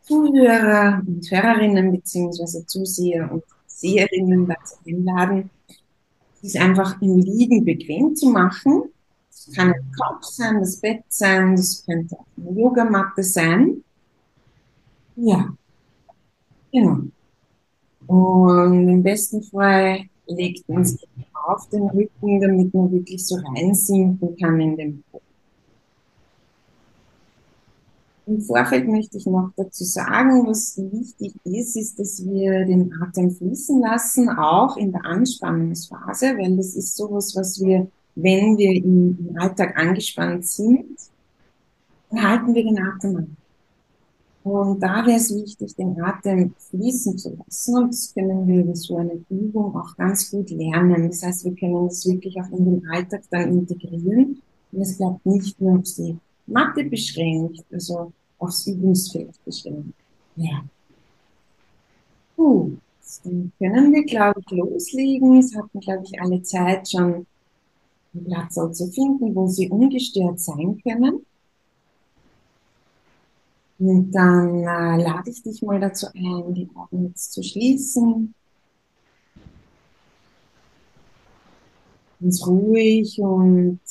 Zuhörer 0.06 1.02
und 1.06 1.30
Hörerinnen 1.30 1.91
beziehungsweise 1.91 2.65
Zuseher 2.65 3.32
und 3.32 3.44
Seherinnen 3.65 4.48
dazu 4.48 4.76
einladen, 4.88 5.50
sich 6.41 6.60
einfach 6.60 7.02
im 7.02 7.20
Liegen 7.20 7.65
bequem 7.65 8.15
zu 8.15 8.30
machen. 8.30 8.84
Das 9.30 9.52
kann 9.56 9.74
ein 9.74 9.91
Kopf 9.98 10.24
sein, 10.24 10.60
das 10.60 10.78
Bett 10.78 11.04
sein, 11.10 11.56
das 11.56 11.84
könnte 11.86 12.18
auch 12.18 12.26
eine 12.38 12.60
Yogamatte 12.60 13.24
sein. 13.24 13.84
Ja, 15.15 15.54
genau. 16.72 17.00
Und 18.08 18.89
im 18.89 19.02
besten 19.02 19.41
Fall 19.41 20.06
legt 20.28 20.68
man 20.70 20.86
sich 20.86 21.08
auf 21.34 21.68
den 21.70 21.89
Rücken, 21.89 22.41
damit 22.41 22.74
man 22.74 22.91
wirklich 22.91 23.26
so 23.26 23.36
reinsinken 23.36 24.38
kann 24.38 24.60
in 24.60 24.78
den 24.78 25.04
Boden. 25.12 25.26
Im 28.28 28.42
Vorfeld 28.42 28.88
möchte 28.88 29.18
ich 29.18 29.28
noch 29.28 29.52
dazu 29.56 29.84
sagen, 29.84 30.48
was 30.48 30.78
wichtig 30.78 31.34
ist, 31.44 31.76
ist, 31.76 32.00
dass 32.00 32.26
wir 32.26 32.66
den 32.66 32.92
Atem 33.00 33.30
fließen 33.30 33.80
lassen, 33.82 34.30
auch 34.30 34.78
in 34.78 34.92
der 34.92 35.06
Anspannungsphase, 35.06 36.36
weil 36.38 36.58
das 36.58 36.76
ist 36.76 36.96
sowas, 36.96 37.36
was 37.36 37.62
wir, 37.62 37.88
wenn 38.16 38.58
wir 38.58 38.84
im, 38.84 39.36
Alltag 39.38 39.78
angespannt 39.78 40.48
sind, 40.48 40.98
halten 42.16 42.56
wir 42.56 42.64
den 42.64 42.80
Atem 42.80 43.16
an. 43.18 43.38
Und 44.44 44.80
da 44.82 45.06
wäre 45.06 45.18
es 45.18 45.34
wichtig, 45.34 45.76
den 45.76 46.00
Atem 46.02 46.54
fließen 46.70 47.18
zu 47.18 47.36
lassen. 47.36 47.78
Und 47.78 47.94
das 47.94 48.14
können 48.14 48.48
wir 48.48 48.64
über 48.64 48.76
so 48.76 48.98
eine 48.98 49.20
Übung 49.30 49.76
auch 49.76 49.96
ganz 49.98 50.32
gut 50.32 50.50
lernen. 50.52 51.10
Das 51.10 51.24
heißt, 51.24 51.46
wir 51.46 51.56
können 51.56 51.88
das 51.88 52.06
wirklich 52.06 52.40
auch 52.40 52.50
in 52.52 52.66
den 52.66 52.88
Alltag 52.88 53.24
dann 53.30 53.50
integrieren. 53.50 54.42
Und 54.72 54.82
es 54.82 54.98
bleibt 54.98 55.26
nicht 55.26 55.60
nur 55.60 55.80
auf 55.80 55.84
die 55.98 56.18
Mathe 56.47 56.84
beschränkt, 56.84 57.63
also 57.71 58.12
aufs 58.38 58.67
Übungsfeld 58.67 59.34
beschränkt. 59.43 59.93
Ja. 60.36 60.63
Gut, 62.36 62.77
dann 63.23 63.51
können 63.58 63.93
wir, 63.93 64.03
glaube 64.03 64.41
ich, 64.41 64.51
loslegen. 64.51 65.39
Es 65.39 65.55
hatten, 65.55 65.79
glaube 65.79 66.03
ich, 66.05 66.21
alle 66.21 66.41
Zeit 66.41 66.89
schon 66.89 67.25
einen 68.13 68.25
Platz 68.25 68.55
zu 68.55 68.91
finden, 68.91 69.34
wo 69.36 69.47
sie 69.47 69.69
ungestört 69.69 70.39
sein 70.39 70.81
können. 70.84 71.25
Und 73.77 74.12
dann 74.12 74.60
äh, 74.60 75.03
lade 75.03 75.29
ich 75.29 75.43
dich 75.43 75.62
mal 75.62 75.79
dazu 75.79 76.08
ein, 76.13 76.53
die 76.53 76.69
Augen 76.75 77.08
jetzt 77.08 77.34
zu 77.34 77.43
schließen. 77.43 78.34
Ganz 82.21 82.47
ruhig 82.47 83.19
und 83.19 83.81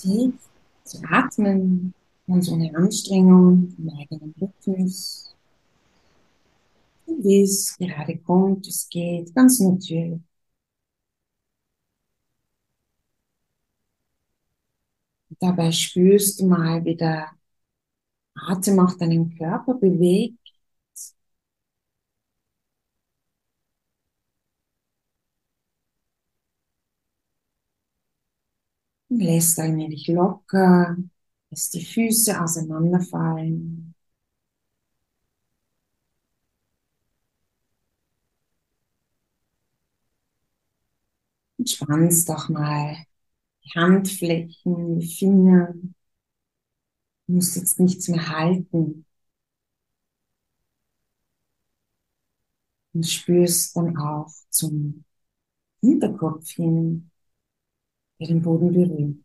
tief 0.00 0.34
zu 0.84 0.98
atmen 1.08 1.94
und 2.26 2.42
so 2.42 2.54
eine 2.54 2.74
Anstrengung 2.76 3.74
im 3.78 3.90
eigenen 3.98 4.34
Rhythmus. 4.40 5.34
Wie 7.06 7.42
es 7.42 7.76
gerade 7.76 8.16
kommt, 8.18 8.66
es 8.66 8.88
geht, 8.88 9.34
ganz 9.34 9.60
natürlich. 9.60 10.20
dabei 15.40 15.72
spürst 15.72 16.40
du 16.40 16.46
mal, 16.46 16.84
wie 16.84 16.96
der 16.96 17.30
Atem 18.34 18.80
auch 18.80 18.94
deinen 18.98 19.36
Körper 19.36 19.74
bewegt. 19.74 20.36
Und 20.38 21.14
lässt 29.10 29.58
allmählich 29.58 30.08
locker, 30.08 30.96
lässt 31.50 31.74
die 31.74 31.84
Füße 31.84 32.40
auseinanderfallen. 32.42 33.94
Und 41.58 41.70
spannst 41.70 42.30
auch 42.30 42.48
mal 42.48 42.96
die 43.64 43.70
Handflächen, 43.80 45.00
die 45.00 45.08
Finger. 45.08 45.74
Du 47.26 47.32
musst 47.34 47.56
jetzt 47.56 47.80
nichts 47.80 48.08
mehr 48.08 48.28
halten. 48.28 49.06
Und 52.92 53.06
spürst 53.06 53.76
dann 53.76 53.96
auch 53.98 54.30
zum 54.50 55.04
Hinterkopf 55.82 56.50
hin, 56.50 57.09
der 58.20 58.28
den 58.28 58.42
Boden 58.42 58.72
berührt. 58.72 59.16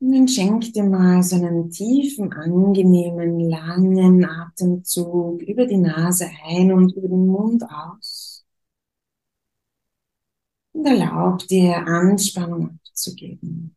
Und 0.00 0.12
dann 0.12 0.28
schenk 0.28 0.72
dir 0.72 0.84
mal 0.84 1.22
so 1.22 1.36
einen 1.36 1.70
tiefen, 1.70 2.32
angenehmen, 2.32 3.40
langen 3.40 4.24
Atemzug 4.24 5.40
über 5.42 5.66
die 5.66 5.78
Nase 5.78 6.28
ein 6.46 6.72
und 6.72 6.94
über 6.94 7.08
den 7.08 7.26
Mund 7.26 7.64
aus. 7.70 8.44
Und 10.72 10.84
erlaub 10.86 11.38
dir 11.48 11.76
Anspannung 11.86 12.78
abzugeben. 12.86 13.74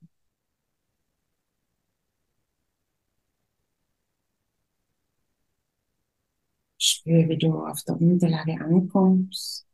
Spür, 7.08 7.30
wie 7.30 7.38
du 7.38 7.54
auf 7.65 7.82
der 7.84 8.00
Unterlage 8.02 8.60
ankommst. 8.60 9.65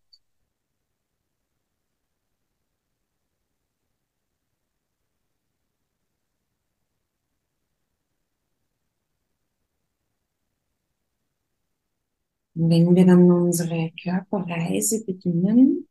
Und 12.56 12.70
wenn 12.70 12.96
wir 12.96 13.06
dann 13.06 13.32
unsere 13.32 13.92
Körperreise 14.02 15.04
beginnen 15.06 15.88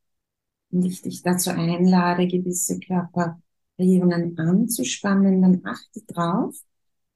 und 0.70 0.84
ich 0.86 1.02
dich 1.02 1.22
dazu 1.22 1.50
einlade, 1.50 2.28
gewisse 2.28 2.80
Körperregionen 2.80 4.38
anzuspannen, 4.38 5.42
dann 5.42 5.62
achte 5.64 6.02
drauf, 6.06 6.56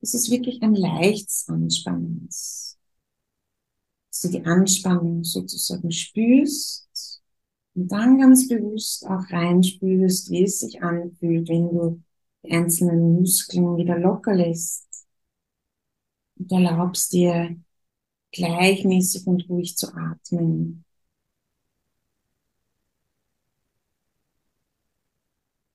dass 0.01 0.15
es 0.15 0.31
wirklich 0.31 0.63
ein 0.63 0.75
leichtes 0.75 1.49
Anspannen 1.49 2.27
ist 2.29 2.76
du 4.25 4.29
die 4.29 4.45
Anspannung 4.45 5.25
sozusagen 5.25 5.91
spürst 5.93 7.23
und 7.75 7.91
dann 7.93 8.19
ganz 8.19 8.49
bewusst 8.49 9.07
auch 9.07 9.31
reinspürst, 9.31 10.31
wie 10.31 10.45
es 10.45 10.61
sich 10.61 10.83
anfühlt, 10.83 11.49
wenn 11.49 11.69
du 11.71 12.03
die 12.45 12.53
einzelnen 12.53 13.21
Muskeln 13.21 13.77
wieder 13.77 13.99
locker 13.99 14.35
lässt 14.35 14.87
und 16.39 16.53
erlaubst 16.53 17.13
dir 17.13 17.57
gleichmäßig 18.33 19.27
und 19.27 19.49
ruhig 19.49 19.77
zu 19.77 19.95
atmen. 19.95 20.85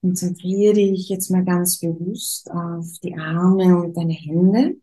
Konzentriere 0.01 0.73
dich 0.73 1.09
jetzt 1.09 1.29
mal 1.29 1.43
ganz 1.45 1.79
bewusst 1.79 2.49
auf 2.51 2.87
die 3.03 3.15
Arme 3.15 3.77
und 3.77 3.95
deine 3.95 4.13
Hände. 4.13 4.75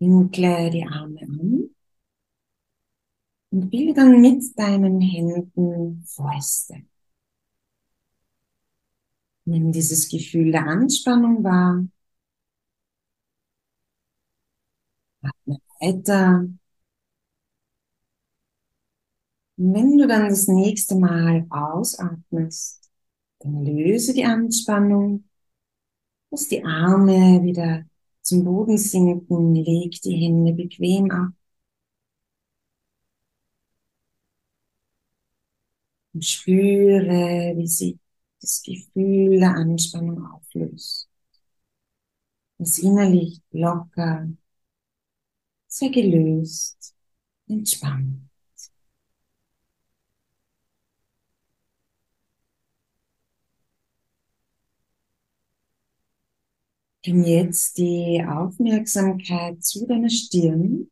Winkle 0.00 0.70
die 0.70 0.84
Arme 0.84 1.22
an. 1.22 1.69
Und 3.50 3.70
bilde 3.70 3.94
dann 3.94 4.20
mit 4.20 4.58
deinen 4.58 5.00
Händen 5.00 6.02
Fäuste. 6.06 6.82
Nimm 9.44 9.70
dieses 9.70 10.08
Gefühl 10.08 10.50
der 10.52 10.66
Anspannung 10.66 11.44
wahr. 11.44 11.84
Atme 15.28 15.56
weiter. 15.80 16.46
Und 19.56 19.74
wenn 19.74 19.98
du 19.98 20.06
dann 20.08 20.28
das 20.28 20.48
nächste 20.48 20.96
Mal 20.96 21.46
ausatmest, 21.50 22.90
dann 23.40 23.64
löse 23.64 24.14
die 24.14 24.24
Anspannung, 24.24 25.24
lass 26.30 26.48
die 26.48 26.64
Arme 26.64 27.40
wieder 27.44 27.84
zum 28.22 28.44
Boden 28.44 28.78
sinken, 28.78 29.54
leg 29.54 30.00
die 30.02 30.16
Hände 30.16 30.52
bequem 30.52 31.10
ab. 31.10 31.32
Und 36.12 36.24
spüre, 36.24 37.54
wie 37.56 37.66
sich 37.66 37.96
das 38.40 38.62
Gefühl 38.62 39.38
der 39.38 39.54
Anspannung 39.54 40.24
auflöst. 40.26 41.08
Das 42.58 42.78
innerlich 42.78 43.40
locker, 43.52 44.28
sehr 45.68 45.90
gelöst, 45.90 46.94
entspannt. 47.48 48.28
Bring 57.02 57.24
jetzt 57.24 57.76
die 57.78 58.22
Aufmerksamkeit 58.26 59.62
zu 59.62 59.86
deiner 59.86 60.08
Stirn. 60.10 60.90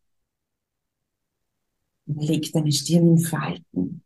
Leg 2.06 2.52
deine 2.52 2.72
Stirn 2.72 3.06
in 3.08 3.18
Falten. 3.18 4.02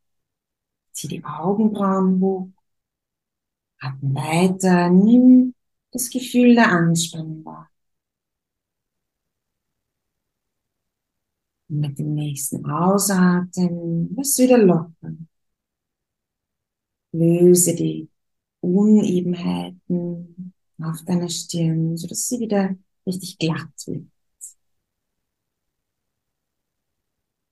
Zieh 0.93 1.09
die 1.09 1.24
Augenbrauen 1.24 2.20
hoch. 2.20 2.49
Atme 3.80 4.14
weiter. 4.14 4.90
Nimm 4.90 5.55
das 5.90 6.09
Gefühl 6.11 6.55
der 6.55 6.70
Anspannung 6.70 7.45
wahr. 7.45 7.68
Und 11.68 11.80
mit 11.80 11.99
dem 11.99 12.14
nächsten 12.14 12.64
Ausatmen 12.66 14.14
lass 14.16 14.38
wieder 14.38 14.59
lockern. 14.59 15.28
Löse 17.12 17.74
die 17.74 18.09
Unebenheiten 18.61 20.55
auf 20.80 21.03
deiner 21.05 21.28
Stirn, 21.28 21.97
sodass 21.97 22.28
sie 22.28 22.40
wieder 22.40 22.74
richtig 23.07 23.38
glatt 23.38 23.86
wird. 23.86 24.07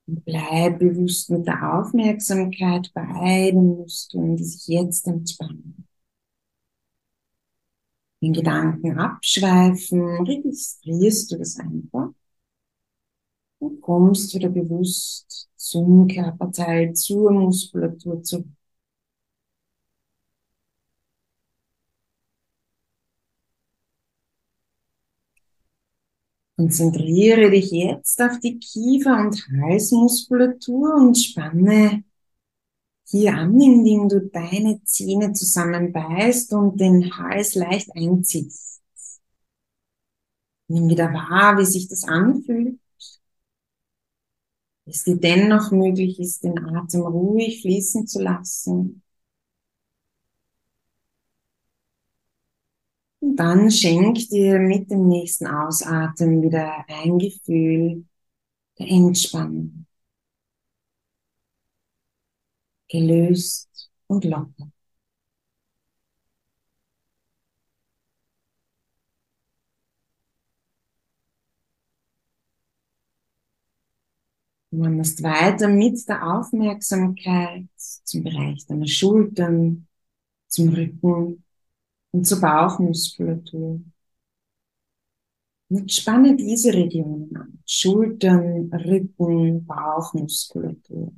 bleib 0.25 0.79
bewusst 0.79 1.29
mit 1.29 1.47
der 1.47 1.79
Aufmerksamkeit 1.79 2.91
bei 2.93 3.03
beiden 3.05 3.77
Muskeln, 3.77 4.35
die 4.37 4.43
sich 4.43 4.67
jetzt 4.67 5.07
entspannen. 5.07 5.87
Den 8.21 8.33
Gedanken 8.33 8.99
abschweifen, 8.99 10.25
registrierst 10.25 11.31
du 11.31 11.37
das 11.37 11.57
einfach 11.57 12.09
und 13.59 13.81
kommst 13.81 14.33
wieder 14.35 14.49
bewusst 14.49 15.49
zum 15.55 16.07
Körperteil, 16.07 16.93
zur 16.93 17.31
Muskulatur 17.31 18.23
zurück. 18.23 18.47
Konzentriere 26.61 27.49
dich 27.49 27.71
jetzt 27.71 28.21
auf 28.21 28.39
die 28.39 28.59
Kiefer- 28.59 29.19
und 29.19 29.47
Halsmuskulatur 29.63 30.93
und 30.93 31.17
spanne 31.17 32.03
hier 33.07 33.33
an, 33.33 33.59
indem 33.59 34.07
du 34.07 34.29
deine 34.29 34.79
Zähne 34.83 35.33
zusammenbeißt 35.33 36.53
und 36.53 36.79
den 36.79 37.17
Hals 37.17 37.55
leicht 37.55 37.89
einziehst. 37.95 38.79
Nimm 40.67 40.87
wieder 40.87 41.11
wahr, 41.11 41.57
wie 41.57 41.65
sich 41.65 41.87
das 41.87 42.03
anfühlt. 42.03 42.79
Es 44.85 45.03
dir 45.03 45.17
dennoch 45.17 45.71
möglich 45.71 46.19
ist, 46.19 46.43
den 46.43 46.59
Atem 46.59 47.01
ruhig 47.01 47.63
fließen 47.63 48.05
zu 48.05 48.21
lassen. 48.21 49.01
Und 53.19 53.30
dann 53.41 53.71
schenk 53.71 54.17
dir 54.29 54.59
mit 54.59 54.91
dem 54.91 55.07
nächsten 55.07 55.47
Ausatmen 55.47 56.43
wieder 56.43 56.85
ein 56.87 57.17
Gefühl 57.17 58.05
der 58.79 58.87
Entspannung. 58.87 59.87
Gelöst 62.87 63.89
und 64.07 64.25
locker. 64.25 64.71
Du 74.69 74.79
wanderst 74.79 75.21
weiter 75.23 75.67
mit 75.67 76.07
der 76.07 76.25
Aufmerksamkeit 76.25 77.67
zum 77.77 78.23
Bereich 78.23 78.65
deiner 78.67 78.87
Schultern, 78.87 79.87
zum 80.47 80.69
Rücken, 80.69 81.43
und 82.11 82.25
zur 82.25 82.41
Bauchmuskulatur. 82.41 83.81
Und 85.69 85.91
spanne 85.91 86.35
diese 86.35 86.73
Regionen 86.73 87.35
an. 87.35 87.63
Schultern, 87.65 88.69
Rücken, 88.73 89.65
Bauchmuskulatur. 89.65 91.13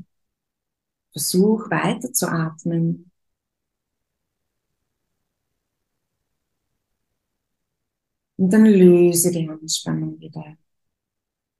Versuch 1.11 1.69
weiter 1.71 2.11
zu 2.13 2.27
atmen. 2.27 3.11
Und 8.37 8.51
dann 8.51 8.65
löse 8.65 9.31
die 9.31 9.49
Anspannung 9.49 10.19
wieder. 10.19 10.57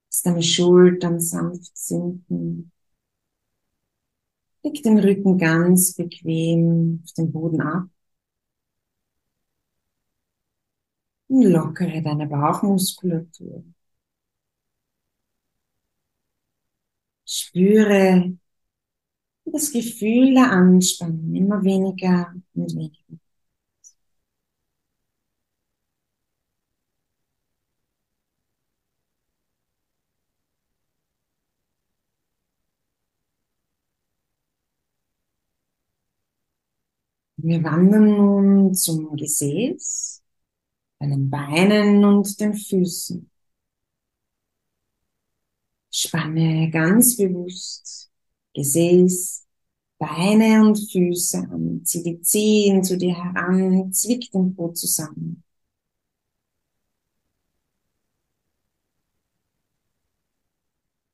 Lass 0.10 0.22
deine 0.22 0.44
Schultern 0.44 1.20
sanft 1.20 1.76
sinken. 1.76 2.72
Leg 4.64 4.82
den 4.84 5.00
Rücken 5.00 5.38
ganz 5.38 5.94
bequem 5.96 7.02
auf 7.04 7.14
den 7.14 7.32
Boden 7.32 7.62
ab. 7.62 7.88
und 11.23 11.23
lockere 11.42 12.02
deine 12.02 12.28
Bauchmuskulatur. 12.28 13.64
Spüre 17.26 18.32
das 19.46 19.72
Gefühl 19.72 20.34
der 20.34 20.52
Anspannung 20.52 21.34
immer 21.34 21.64
weniger 21.64 22.34
und 22.56 22.76
weniger. 22.76 23.18
Wir 37.38 37.64
wandern 37.64 38.06
nun 38.18 38.74
zum 38.74 39.16
Gesäß 39.16 40.23
deinen 41.04 41.30
Beinen 41.30 42.04
und 42.06 42.40
den 42.40 42.54
Füßen. 42.54 43.30
Spanne 45.92 46.70
ganz 46.72 47.18
bewusst 47.18 48.10
Gesäß, 48.54 49.46
Beine 50.00 50.62
und 50.66 50.78
Füße 50.92 51.40
an. 51.40 51.82
Zieh 51.86 52.04
die 52.04 52.22
Zehen 52.22 52.84
zu 52.84 52.98
dir 52.98 53.16
heran, 53.16 53.92
zwick 53.94 54.32
den 54.32 54.56
Po 54.56 54.70
zusammen. 54.72 55.44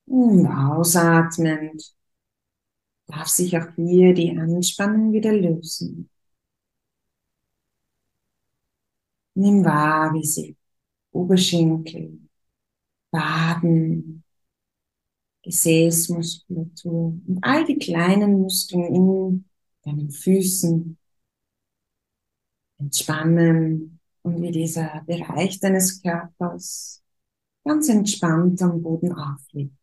Und 0.06 0.46
ausatmend 0.46 1.94
darf 3.08 3.28
sich 3.28 3.56
auch 3.58 3.66
hier 3.76 4.14
die 4.14 4.30
Anspannung 4.38 5.12
wieder 5.12 5.32
lösen. 5.34 6.08
Nimm 9.40 9.64
wahr, 9.64 10.12
wie 10.12 10.22
sie 10.22 10.54
Oberschenkel, 11.12 12.20
Waden, 13.10 14.22
Gesäßmuskulatur 15.42 17.18
und 17.26 17.38
all 17.40 17.64
die 17.64 17.78
kleinen 17.78 18.38
Muskeln 18.42 18.94
in 18.94 19.44
deinen 19.82 20.10
Füßen 20.10 20.98
entspannen 22.80 23.98
und 24.20 24.42
wie 24.42 24.50
dieser 24.50 25.02
Bereich 25.06 25.58
deines 25.58 26.02
Körpers 26.02 27.02
ganz 27.64 27.88
entspannt 27.88 28.60
am 28.60 28.82
Boden 28.82 29.14
aufliegt. 29.14 29.79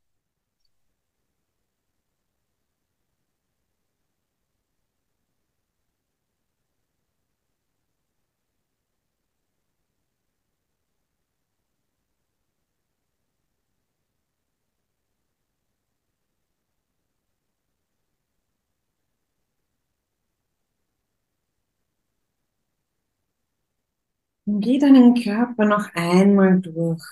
Geh 24.60 24.80
deinen 24.80 25.16
Körper 25.16 25.66
noch 25.66 25.89
einmal 25.95 26.60
durch. 26.62 27.03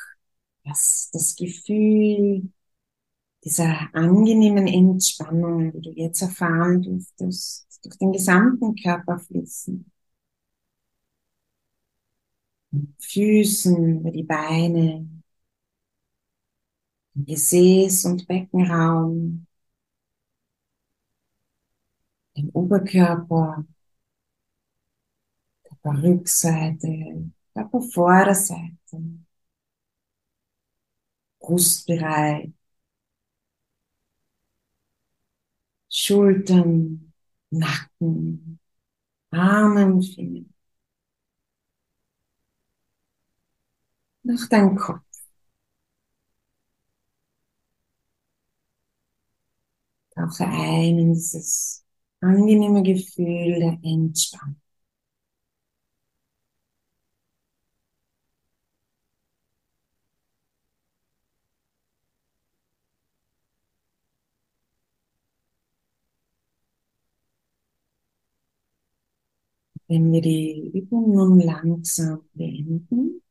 Lass 0.64 1.10
das 1.14 1.36
Gefühl 1.36 2.52
dieser 3.46 3.89
angenehmen 3.93 4.68
Entspannung, 4.68 5.72
die 5.74 5.82
du 5.82 5.91
jetzt 5.91 6.22
erfahren 6.22 6.82
dürftest, 6.82 7.68
durch 7.84 7.98
den 7.98 8.12
gesamten 8.14 8.76
Körper 8.76 9.20
fließen. 9.20 9.86
Füßen, 13.00 14.00
über 14.00 14.12
die 14.12 14.24
Beine, 14.24 15.08
Gesäß- 17.16 18.06
und 18.06 18.26
Beckenraum, 18.28 19.48
den 22.38 22.50
Oberkörper, 22.52 23.66
Rückseite, 25.86 27.32
Körpervorderseite, 27.56 29.01
Brustbereich, 31.39 32.51
Schultern, 35.89 37.12
Nacken, 37.49 38.60
Arme 39.32 39.86
und 39.88 40.03
Finger. 40.03 40.45
Nach 44.24 44.49
deinem 44.49 44.76
Kopf. 44.76 45.06
Tauche 50.16 50.45
ein 50.47 50.97
in 50.99 51.14
dieses 51.14 51.86
angenehme 52.22 52.82
Gefühl 52.84 53.60
der 53.60 53.80
Entspannung. 53.84 54.56
Wenn 69.88 70.11
wir 70.11 70.21
die 70.21 70.71
Übung 70.73 71.13
nun 71.13 71.39
langsam 71.39 72.21
beenden, 72.33 73.21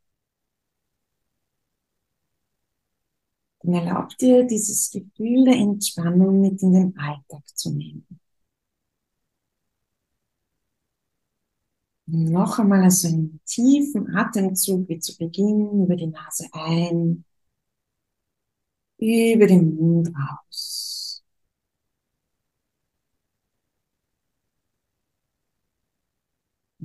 dann 3.62 3.74
erlaubt 3.74 4.20
dir 4.20 4.44
dieses 4.46 4.90
Gefühl 4.90 5.44
der 5.46 5.54
Entspannung 5.56 6.40
mit 6.40 6.62
in 6.62 6.72
den 6.72 6.98
Alltag 6.98 7.42
zu 7.56 7.70
nehmen. 7.72 8.06
Noch 12.06 12.58
einmal 12.58 12.90
so 12.90 13.08
einen 13.08 13.40
tiefen 13.46 14.14
Atemzug 14.14 14.88
wie 14.88 14.98
zu 14.98 15.16
Beginn 15.16 15.82
über 15.84 15.96
die 15.96 16.06
Nase 16.06 16.46
ein, 16.52 17.24
über 18.98 19.46
den 19.46 19.74
Mund 19.76 20.10
aus. 20.48 20.83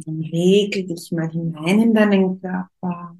Dann 0.05 0.21
regel 0.21 0.87
dich 0.87 1.11
mal 1.11 1.29
hinein 1.29 1.81
in 1.81 1.93
deinen 1.93 2.39
Körper. 2.41 3.15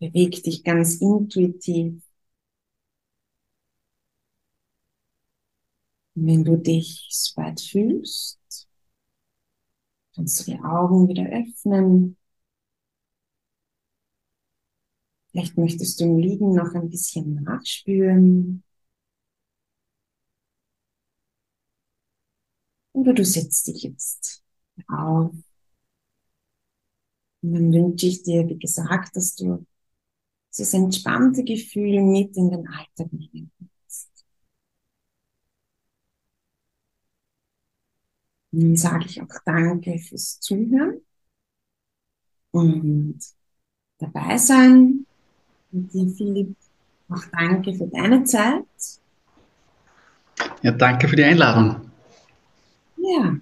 Beweg 0.00 0.42
dich 0.42 0.64
ganz 0.64 0.96
intuitiv. 0.96 2.02
Und 6.14 6.26
wenn 6.26 6.44
du 6.44 6.56
dich 6.56 7.08
soweit 7.10 7.60
fühlst, 7.60 8.68
kannst 10.14 10.40
du 10.40 10.52
die 10.52 10.58
Augen 10.60 11.08
wieder 11.08 11.24
öffnen. 11.24 12.16
Vielleicht 15.30 15.56
möchtest 15.56 16.00
du 16.00 16.04
im 16.04 16.18
Liegen 16.18 16.54
noch 16.54 16.74
ein 16.74 16.90
bisschen 16.90 17.42
nachspüren. 17.42 18.62
Oder 23.02 23.14
du 23.14 23.24
setzt 23.24 23.66
dich 23.66 23.82
jetzt 23.82 24.44
auf. 24.86 25.32
Und 27.42 27.52
dann 27.52 27.72
wünsche 27.72 28.06
ich 28.06 28.22
dir, 28.22 28.48
wie 28.48 28.58
gesagt, 28.60 29.16
dass 29.16 29.34
du 29.34 29.66
dieses 30.52 30.72
entspannte 30.72 31.42
Gefühl 31.42 32.00
mit 32.00 32.36
in 32.36 32.50
den 32.50 32.68
Alltag 32.68 33.12
nehmen 33.12 33.50
kannst. 33.58 34.24
Und 38.52 38.60
dann 38.60 38.76
sage 38.76 39.06
ich 39.06 39.20
auch 39.20 39.26
Danke 39.44 39.98
fürs 39.98 40.38
Zuhören 40.38 41.00
und 42.52 43.18
dabei 43.98 44.38
sein. 44.38 45.06
Und 45.72 45.92
dir, 45.92 46.08
Philipp, 46.08 46.54
auch 47.08 47.24
Danke 47.32 47.74
für 47.74 47.88
deine 47.88 48.22
Zeit. 48.22 48.64
Ja, 50.62 50.70
danke 50.70 51.08
für 51.08 51.16
die 51.16 51.24
Einladung. 51.24 51.91
Ja. 53.02 53.36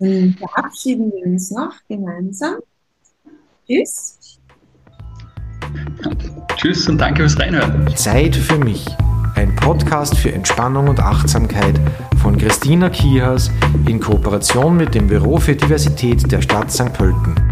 Dann 0.00 0.36
verabschieden 0.38 1.12
wir 1.12 1.26
uns 1.26 1.50
noch 1.50 1.74
gemeinsam. 1.88 2.56
Tschüss. 3.66 4.38
Tschüss 6.56 6.88
und 6.88 6.98
danke 6.98 7.22
fürs 7.22 7.38
Reinhören. 7.38 7.94
Zeit 7.96 8.34
für 8.34 8.58
mich. 8.58 8.84
Ein 9.36 9.54
Podcast 9.56 10.16
für 10.16 10.32
Entspannung 10.32 10.88
und 10.88 10.98
Achtsamkeit 10.98 11.78
von 12.20 12.36
Christina 12.36 12.90
Kiehas 12.90 13.50
in 13.86 14.00
Kooperation 14.00 14.76
mit 14.76 14.94
dem 14.94 15.06
Büro 15.06 15.38
für 15.38 15.54
Diversität 15.54 16.30
der 16.32 16.42
Stadt 16.42 16.72
St. 16.72 16.92
Pölten. 16.92 17.49